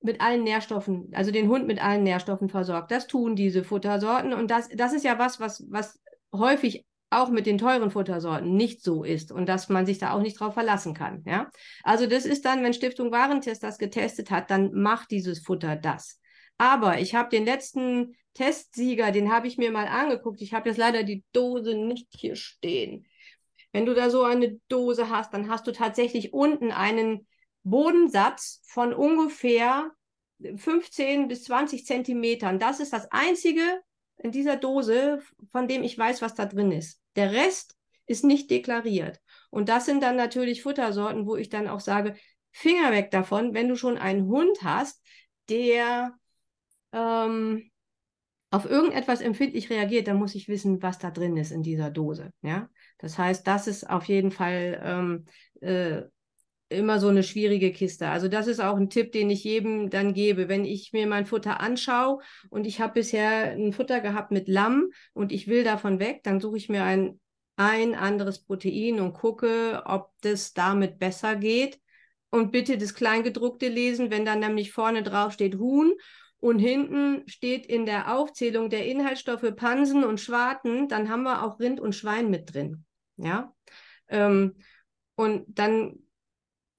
mit 0.00 0.20
allen 0.20 0.44
Nährstoffen, 0.44 1.10
also 1.12 1.30
den 1.30 1.48
Hund 1.48 1.66
mit 1.66 1.82
allen 1.82 2.02
Nährstoffen 2.04 2.48
versorgt. 2.48 2.90
Das 2.90 3.06
tun 3.06 3.36
diese 3.36 3.64
Futtersorten 3.64 4.32
und 4.32 4.50
das, 4.50 4.68
das 4.68 4.92
ist 4.92 5.04
ja 5.04 5.18
was, 5.18 5.40
was, 5.40 5.64
was 5.70 6.00
häufig 6.32 6.86
auch 7.10 7.30
mit 7.30 7.46
den 7.46 7.58
teuren 7.58 7.90
Futtersorten 7.90 8.54
nicht 8.54 8.82
so 8.82 9.02
ist 9.02 9.32
und 9.32 9.48
dass 9.48 9.68
man 9.68 9.86
sich 9.86 9.98
da 9.98 10.12
auch 10.12 10.20
nicht 10.20 10.38
drauf 10.38 10.54
verlassen 10.54 10.94
kann. 10.94 11.22
Ja? 11.26 11.50
Also 11.82 12.06
das 12.06 12.26
ist 12.26 12.44
dann, 12.44 12.62
wenn 12.62 12.74
Stiftung 12.74 13.10
Warentest 13.10 13.62
das 13.62 13.78
getestet 13.78 14.30
hat, 14.30 14.50
dann 14.50 14.72
macht 14.74 15.10
dieses 15.10 15.40
Futter 15.40 15.74
das. 15.74 16.20
Aber 16.58 17.00
ich 17.00 17.14
habe 17.14 17.30
den 17.30 17.44
letzten 17.44 18.14
Testsieger, 18.34 19.10
den 19.10 19.32
habe 19.32 19.46
ich 19.46 19.58
mir 19.58 19.70
mal 19.70 19.86
angeguckt. 19.86 20.42
Ich 20.42 20.52
habe 20.52 20.68
jetzt 20.68 20.78
leider 20.78 21.02
die 21.02 21.24
Dose 21.32 21.74
nicht 21.74 22.08
hier 22.10 22.36
stehen. 22.36 23.06
Wenn 23.72 23.86
du 23.86 23.94
da 23.94 24.10
so 24.10 24.22
eine 24.22 24.60
Dose 24.68 25.08
hast, 25.08 25.32
dann 25.32 25.48
hast 25.48 25.66
du 25.66 25.72
tatsächlich 25.72 26.32
unten 26.32 26.72
einen 26.72 27.26
Bodensatz 27.64 28.62
von 28.64 28.92
ungefähr 28.94 29.90
15 30.56 31.28
bis 31.28 31.44
20 31.44 31.84
Zentimetern. 31.84 32.58
Das 32.58 32.80
ist 32.80 32.92
das 32.92 33.10
einzige 33.10 33.62
in 34.16 34.32
dieser 34.32 34.56
Dose, 34.56 35.20
von 35.52 35.68
dem 35.68 35.82
ich 35.82 35.96
weiß, 35.96 36.22
was 36.22 36.34
da 36.34 36.46
drin 36.46 36.72
ist. 36.72 37.00
Der 37.16 37.32
Rest 37.32 37.76
ist 38.06 38.24
nicht 38.24 38.50
deklariert. 38.50 39.20
Und 39.50 39.68
das 39.68 39.86
sind 39.86 40.02
dann 40.02 40.16
natürlich 40.16 40.62
Futtersorten, 40.62 41.26
wo 41.26 41.36
ich 41.36 41.48
dann 41.48 41.68
auch 41.68 41.80
sage, 41.80 42.14
Finger 42.50 42.90
weg 42.90 43.10
davon, 43.10 43.54
wenn 43.54 43.68
du 43.68 43.76
schon 43.76 43.98
einen 43.98 44.26
Hund 44.26 44.62
hast, 44.62 45.02
der 45.48 46.14
ähm, 46.92 47.70
auf 48.50 48.64
irgendetwas 48.64 49.20
empfindlich 49.20 49.68
reagiert, 49.70 50.08
dann 50.08 50.16
muss 50.16 50.34
ich 50.34 50.48
wissen, 50.48 50.82
was 50.82 50.98
da 50.98 51.10
drin 51.10 51.36
ist 51.36 51.52
in 51.52 51.62
dieser 51.62 51.90
Dose. 51.90 52.32
Ja, 52.42 52.70
das 52.98 53.18
heißt, 53.18 53.46
das 53.46 53.66
ist 53.66 53.88
auf 53.88 54.04
jeden 54.04 54.30
Fall 54.30 54.80
ähm, 54.82 55.26
äh, 55.60 56.02
immer 56.68 57.00
so 57.00 57.08
eine 57.08 57.22
schwierige 57.22 57.72
Kiste. 57.72 58.08
Also 58.08 58.28
das 58.28 58.46
ist 58.46 58.60
auch 58.60 58.76
ein 58.76 58.90
Tipp, 58.90 59.12
den 59.12 59.30
ich 59.30 59.44
jedem 59.44 59.90
dann 59.90 60.12
gebe. 60.12 60.48
Wenn 60.48 60.64
ich 60.64 60.92
mir 60.92 61.06
mein 61.06 61.26
Futter 61.26 61.60
anschaue 61.60 62.20
und 62.50 62.66
ich 62.66 62.80
habe 62.80 62.94
bisher 62.94 63.52
ein 63.52 63.72
Futter 63.72 64.00
gehabt 64.00 64.30
mit 64.30 64.48
Lamm 64.48 64.90
und 65.14 65.32
ich 65.32 65.48
will 65.48 65.64
davon 65.64 65.98
weg, 65.98 66.20
dann 66.24 66.40
suche 66.40 66.58
ich 66.58 66.68
mir 66.68 66.84
ein, 66.84 67.20
ein 67.56 67.94
anderes 67.94 68.44
Protein 68.44 69.00
und 69.00 69.14
gucke, 69.14 69.82
ob 69.86 70.12
das 70.20 70.52
damit 70.52 70.98
besser 70.98 71.36
geht. 71.36 71.80
Und 72.30 72.52
bitte 72.52 72.76
das 72.76 72.92
Kleingedruckte 72.92 73.68
lesen, 73.68 74.10
wenn 74.10 74.26
dann 74.26 74.40
nämlich 74.40 74.72
vorne 74.72 75.02
drauf 75.02 75.32
steht 75.32 75.56
Huhn 75.56 75.94
und 76.40 76.58
hinten 76.58 77.26
steht 77.26 77.64
in 77.64 77.86
der 77.86 78.14
Aufzählung 78.14 78.68
der 78.68 78.84
Inhaltsstoffe 78.84 79.56
Pansen 79.56 80.04
und 80.04 80.20
Schwarten, 80.20 80.88
dann 80.88 81.08
haben 81.08 81.22
wir 81.22 81.42
auch 81.42 81.58
Rind 81.58 81.80
und 81.80 81.94
Schwein 81.94 82.28
mit 82.28 82.52
drin. 82.52 82.84
Ja. 83.16 83.54
Ähm, 84.08 84.56
und 85.16 85.46
dann 85.48 85.98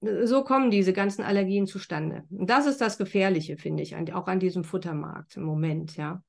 so 0.00 0.44
kommen 0.44 0.70
diese 0.70 0.92
ganzen 0.92 1.22
Allergien 1.22 1.66
zustande. 1.66 2.24
Und 2.30 2.48
das 2.48 2.66
ist 2.66 2.80
das 2.80 2.98
Gefährliche, 2.98 3.56
finde 3.56 3.82
ich, 3.82 3.94
auch 3.96 4.26
an 4.28 4.40
diesem 4.40 4.64
Futtermarkt 4.64 5.36
im 5.36 5.42
Moment, 5.42 5.96
ja. 5.96 6.22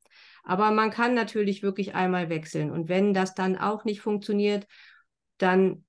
Aber 0.43 0.71
man 0.71 0.89
kann 0.89 1.13
natürlich 1.13 1.63
wirklich 1.63 1.95
einmal 1.95 2.29
wechseln. 2.29 2.71
Und 2.71 2.89
wenn 2.89 3.13
das 3.13 3.33
dann 3.35 3.57
auch 3.57 3.85
nicht 3.85 4.01
funktioniert, 4.01 4.67
dann 5.37 5.85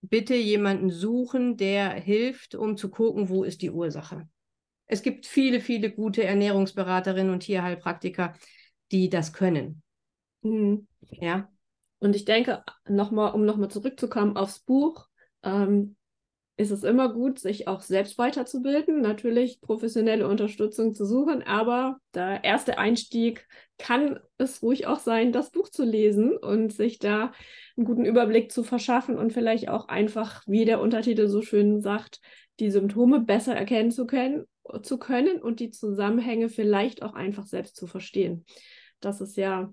bitte 0.00 0.34
jemanden 0.34 0.90
suchen, 0.90 1.56
der 1.56 1.90
hilft, 1.90 2.54
um 2.54 2.76
zu 2.76 2.90
gucken, 2.90 3.28
wo 3.28 3.44
ist 3.44 3.62
die 3.62 3.70
Ursache. 3.70 4.28
Es 4.86 5.02
gibt 5.02 5.26
viele, 5.26 5.60
viele 5.60 5.90
gute 5.90 6.24
Ernährungsberaterinnen 6.24 7.32
und 7.32 7.40
Tierheilpraktiker, 7.40 8.34
die 8.90 9.08
das 9.08 9.32
können. 9.32 9.82
Mhm. 10.42 10.88
Ja. 11.00 11.48
Und 11.98 12.16
ich 12.16 12.24
denke, 12.24 12.64
noch 12.88 13.10
mal, 13.10 13.28
um 13.28 13.44
nochmal 13.44 13.70
zurückzukommen 13.70 14.36
aufs 14.36 14.60
Buch, 14.60 15.06
ähm, 15.42 15.96
ist 16.60 16.70
es 16.70 16.84
immer 16.84 17.10
gut, 17.10 17.38
sich 17.38 17.68
auch 17.68 17.80
selbst 17.80 18.18
weiterzubilden, 18.18 19.00
natürlich 19.00 19.62
professionelle 19.62 20.28
Unterstützung 20.28 20.94
zu 20.94 21.06
suchen, 21.06 21.42
aber 21.42 21.98
der 22.14 22.44
erste 22.44 22.76
Einstieg 22.76 23.48
kann 23.78 24.20
es 24.36 24.62
ruhig 24.62 24.86
auch 24.86 24.98
sein, 24.98 25.32
das 25.32 25.52
Buch 25.52 25.70
zu 25.70 25.84
lesen 25.84 26.36
und 26.36 26.70
sich 26.70 26.98
da 26.98 27.32
einen 27.78 27.86
guten 27.86 28.04
Überblick 28.04 28.52
zu 28.52 28.62
verschaffen 28.62 29.16
und 29.16 29.32
vielleicht 29.32 29.70
auch 29.70 29.88
einfach, 29.88 30.42
wie 30.46 30.66
der 30.66 30.82
Untertitel 30.82 31.28
so 31.28 31.40
schön 31.40 31.80
sagt, 31.80 32.20
die 32.58 32.70
Symptome 32.70 33.20
besser 33.20 33.56
erkennen 33.56 33.90
zu 33.90 34.06
können, 34.06 34.44
zu 34.82 34.98
können 34.98 35.40
und 35.40 35.60
die 35.60 35.70
Zusammenhänge 35.70 36.50
vielleicht 36.50 37.02
auch 37.02 37.14
einfach 37.14 37.46
selbst 37.46 37.74
zu 37.74 37.86
verstehen. 37.86 38.44
Das 39.00 39.22
ist 39.22 39.38
ja 39.38 39.72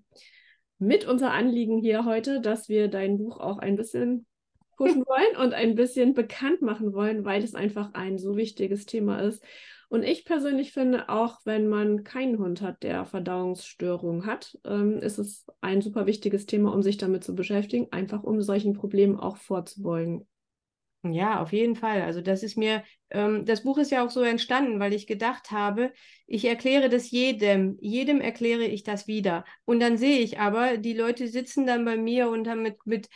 mit 0.79 1.05
unser 1.05 1.31
Anliegen 1.31 1.79
hier 1.79 2.05
heute, 2.05 2.39
dass 2.39 2.69
wir 2.69 2.87
dein 2.87 3.17
Buch 3.17 3.41
auch 3.41 3.57
ein 3.57 3.75
bisschen 3.75 4.25
pushen 4.77 5.03
wollen 5.05 5.45
und 5.45 5.53
ein 5.53 5.75
bisschen 5.75 6.13
bekannt 6.13 6.61
machen 6.61 6.93
wollen, 6.93 7.25
weil 7.25 7.43
es 7.43 7.55
einfach 7.55 7.93
ein 7.93 8.17
so 8.17 8.37
wichtiges 8.37 8.85
Thema 8.85 9.19
ist. 9.19 9.43
Und 9.89 10.03
ich 10.03 10.25
persönlich 10.25 10.73
finde, 10.73 11.07
auch 11.09 11.39
wenn 11.45 11.67
man 11.67 12.03
keinen 12.03 12.39
Hund 12.39 12.61
hat, 12.61 12.83
der 12.83 13.05
Verdauungsstörungen 13.05 14.25
hat, 14.25 14.57
ähm, 14.65 14.97
ist 14.97 15.17
es 15.17 15.45
ein 15.61 15.81
super 15.81 16.05
wichtiges 16.05 16.45
Thema, 16.45 16.73
um 16.73 16.83
sich 16.83 16.97
damit 16.97 17.23
zu 17.23 17.35
beschäftigen, 17.35 17.87
einfach 17.91 18.23
um 18.23 18.41
solchen 18.41 18.73
Problemen 18.73 19.17
auch 19.17 19.37
vorzubeugen. 19.37 20.27
Ja, 21.03 21.41
auf 21.41 21.53
jeden 21.53 21.75
Fall. 21.75 22.01
Also 22.01 22.21
das 22.21 22.43
ist 22.43 22.57
mir, 22.57 22.83
ähm, 23.11 23.45
das 23.45 23.63
Buch 23.63 23.77
ist 23.77 23.91
ja 23.91 24.05
auch 24.05 24.09
so 24.09 24.21
entstanden, 24.23 24.79
weil 24.79 24.93
ich 24.93 25.07
gedacht 25.07 25.51
habe, 25.51 25.93
ich 26.25 26.43
erkläre 26.45 26.89
das 26.89 27.11
jedem, 27.11 27.77
jedem 27.79 28.19
erkläre 28.19 28.65
ich 28.65 28.83
das 28.83 29.07
wieder. 29.07 29.45
Und 29.63 29.79
dann 29.79 29.97
sehe 29.97 30.19
ich 30.19 30.39
aber, 30.39 30.77
die 30.77 30.93
Leute 30.93 31.27
sitzen 31.27 31.65
dann 31.65 31.85
bei 31.85 31.95
mir 31.95 32.29
und 32.29 32.47
haben 32.49 32.63
mit, 32.63 32.85
mit 32.85 33.09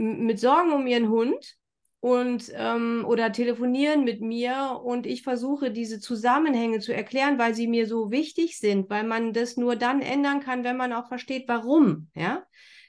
mit 0.00 0.40
Sorgen 0.40 0.72
um 0.72 0.86
ihren 0.86 1.08
Hund 1.08 1.56
und 2.00 2.50
ähm, 2.54 3.04
oder 3.06 3.30
telefonieren 3.30 4.04
mit 4.04 4.22
mir 4.22 4.80
und 4.82 5.06
ich 5.06 5.22
versuche 5.22 5.70
diese 5.70 6.00
Zusammenhänge 6.00 6.80
zu 6.80 6.94
erklären, 6.94 7.38
weil 7.38 7.54
sie 7.54 7.66
mir 7.66 7.86
so 7.86 8.10
wichtig 8.10 8.58
sind, 8.58 8.88
weil 8.88 9.04
man 9.04 9.34
das 9.34 9.56
nur 9.56 9.76
dann 9.76 10.00
ändern 10.00 10.40
kann, 10.40 10.64
wenn 10.64 10.78
man 10.78 10.92
auch 10.92 11.08
versteht, 11.08 11.44
warum, 11.46 12.08
ja. 12.14 12.44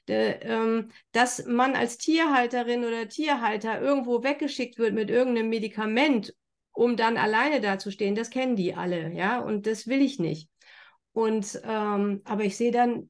De, 0.08 0.39
ähm, 0.41 0.89
dass 1.12 1.45
man 1.45 1.76
als 1.76 1.97
Tierhalterin 1.97 2.84
oder 2.84 3.08
Tierhalter 3.08 3.80
irgendwo 3.80 4.24
weggeschickt 4.24 4.80
wird 4.80 4.95
mit 4.95 5.12
irgendeinem 5.12 5.50
Medikament, 5.50 6.34
um 6.71 6.95
dann 6.95 7.17
alleine 7.17 7.62
dazustehen, 7.62 8.15
das 8.15 8.32
kennen 8.32 8.56
die 8.56 8.74
alle, 8.74 9.12
ja, 9.13 9.39
und 9.39 9.67
das 9.67 9.88
will 9.88 10.02
ich 10.02 10.17
nicht. 10.17 10.50
Und 11.13 11.62
ähm, 11.65 12.21
aber 12.24 12.45
ich 12.45 12.58
sehe 12.58 12.71
dann 12.71 13.10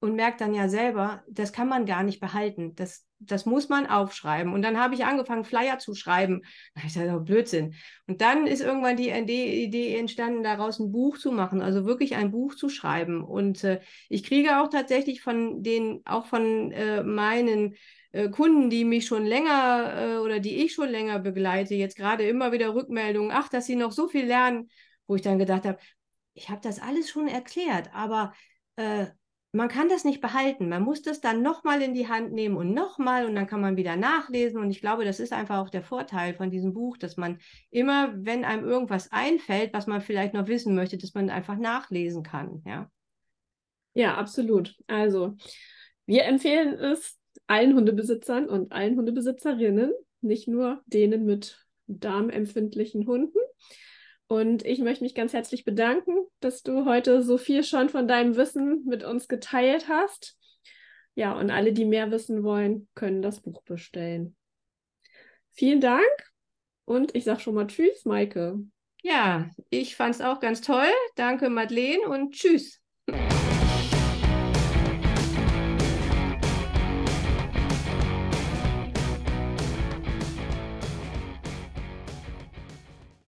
und 0.00 0.16
merke 0.16 0.38
dann 0.38 0.52
ja 0.52 0.68
selber, 0.68 1.22
das 1.28 1.52
kann 1.52 1.68
man 1.68 1.86
gar 1.86 2.02
nicht 2.02 2.18
behalten. 2.18 2.74
Das, 2.74 3.06
das 3.26 3.46
muss 3.46 3.68
man 3.68 3.86
aufschreiben. 3.86 4.52
Und 4.52 4.62
dann 4.62 4.78
habe 4.78 4.94
ich 4.94 5.04
angefangen, 5.04 5.44
Flyer 5.44 5.78
zu 5.78 5.94
schreiben. 5.94 6.42
Ich 6.84 6.94
dachte, 6.94 7.14
oh, 7.16 7.20
Blödsinn. 7.20 7.74
Und 8.06 8.20
dann 8.20 8.46
ist 8.46 8.60
irgendwann 8.60 8.96
die 8.96 9.10
Idee 9.10 9.96
entstanden, 9.96 10.42
daraus 10.42 10.78
ein 10.78 10.92
Buch 10.92 11.18
zu 11.18 11.32
machen, 11.32 11.62
also 11.62 11.84
wirklich 11.84 12.16
ein 12.16 12.30
Buch 12.30 12.54
zu 12.54 12.68
schreiben. 12.68 13.22
Und 13.22 13.64
äh, 13.64 13.80
ich 14.08 14.24
kriege 14.24 14.60
auch 14.60 14.68
tatsächlich 14.68 15.20
von 15.22 15.62
den, 15.62 16.02
auch 16.04 16.26
von 16.26 16.72
äh, 16.72 17.02
meinen 17.02 17.76
äh, 18.12 18.28
Kunden, 18.28 18.70
die 18.70 18.84
mich 18.84 19.06
schon 19.06 19.24
länger 19.24 19.94
äh, 19.96 20.18
oder 20.18 20.38
die 20.40 20.62
ich 20.64 20.74
schon 20.74 20.88
länger 20.88 21.18
begleite, 21.18 21.74
jetzt 21.74 21.96
gerade 21.96 22.24
immer 22.24 22.52
wieder 22.52 22.74
Rückmeldungen, 22.74 23.30
ach, 23.32 23.48
dass 23.48 23.66
sie 23.66 23.76
noch 23.76 23.92
so 23.92 24.08
viel 24.08 24.26
lernen, 24.26 24.70
wo 25.06 25.16
ich 25.16 25.22
dann 25.22 25.38
gedacht 25.38 25.64
habe, 25.64 25.78
ich 26.34 26.48
habe 26.48 26.60
das 26.62 26.80
alles 26.80 27.10
schon 27.10 27.28
erklärt, 27.28 27.90
aber 27.94 28.32
äh, 28.76 29.06
man 29.52 29.68
kann 29.68 29.90
das 29.90 30.04
nicht 30.04 30.22
behalten. 30.22 30.70
Man 30.70 30.82
muss 30.82 31.02
das 31.02 31.20
dann 31.20 31.42
nochmal 31.42 31.82
in 31.82 31.92
die 31.92 32.08
Hand 32.08 32.32
nehmen 32.32 32.56
und 32.56 32.72
nochmal 32.72 33.26
und 33.26 33.34
dann 33.34 33.46
kann 33.46 33.60
man 33.60 33.76
wieder 33.76 33.96
nachlesen. 33.96 34.58
Und 34.58 34.70
ich 34.70 34.80
glaube, 34.80 35.04
das 35.04 35.20
ist 35.20 35.34
einfach 35.34 35.58
auch 35.58 35.68
der 35.68 35.82
Vorteil 35.82 36.32
von 36.32 36.50
diesem 36.50 36.72
Buch, 36.72 36.96
dass 36.96 37.18
man 37.18 37.38
immer, 37.70 38.14
wenn 38.16 38.46
einem 38.46 38.64
irgendwas 38.64 39.12
einfällt, 39.12 39.74
was 39.74 39.86
man 39.86 40.00
vielleicht 40.00 40.32
noch 40.32 40.48
wissen 40.48 40.74
möchte, 40.74 40.96
dass 40.96 41.12
man 41.12 41.28
einfach 41.28 41.58
nachlesen 41.58 42.22
kann. 42.22 42.62
Ja, 42.64 42.90
ja 43.92 44.16
absolut. 44.16 44.74
Also, 44.86 45.36
wir 46.06 46.24
empfehlen 46.24 46.72
es 46.74 47.18
allen 47.46 47.74
Hundebesitzern 47.74 48.48
und 48.48 48.72
allen 48.72 48.96
Hundebesitzerinnen, 48.96 49.92
nicht 50.22 50.48
nur 50.48 50.82
denen 50.86 51.26
mit 51.26 51.66
darmempfindlichen 51.86 53.06
Hunden. 53.06 53.38
Und 54.28 54.64
ich 54.64 54.78
möchte 54.78 55.04
mich 55.04 55.14
ganz 55.14 55.32
herzlich 55.32 55.64
bedanken, 55.64 56.16
dass 56.40 56.62
du 56.62 56.86
heute 56.86 57.22
so 57.22 57.36
viel 57.36 57.64
schon 57.64 57.88
von 57.88 58.08
deinem 58.08 58.36
Wissen 58.36 58.84
mit 58.86 59.04
uns 59.04 59.28
geteilt 59.28 59.88
hast. 59.88 60.38
Ja, 61.14 61.32
und 61.38 61.50
alle, 61.50 61.72
die 61.72 61.84
mehr 61.84 62.10
wissen 62.10 62.42
wollen, 62.42 62.88
können 62.94 63.20
das 63.20 63.40
Buch 63.40 63.62
bestellen. 63.62 64.34
Vielen 65.50 65.80
Dank 65.80 66.32
und 66.86 67.14
ich 67.14 67.24
sage 67.24 67.40
schon 67.40 67.54
mal 67.54 67.66
Tschüss, 67.66 68.06
Maike. 68.06 68.58
Ja, 69.02 69.50
ich 69.68 69.96
fand 69.96 70.14
es 70.14 70.20
auch 70.20 70.40
ganz 70.40 70.60
toll. 70.60 70.90
Danke, 71.16 71.50
Madeleine 71.50 72.08
und 72.08 72.32
Tschüss. 72.32 72.80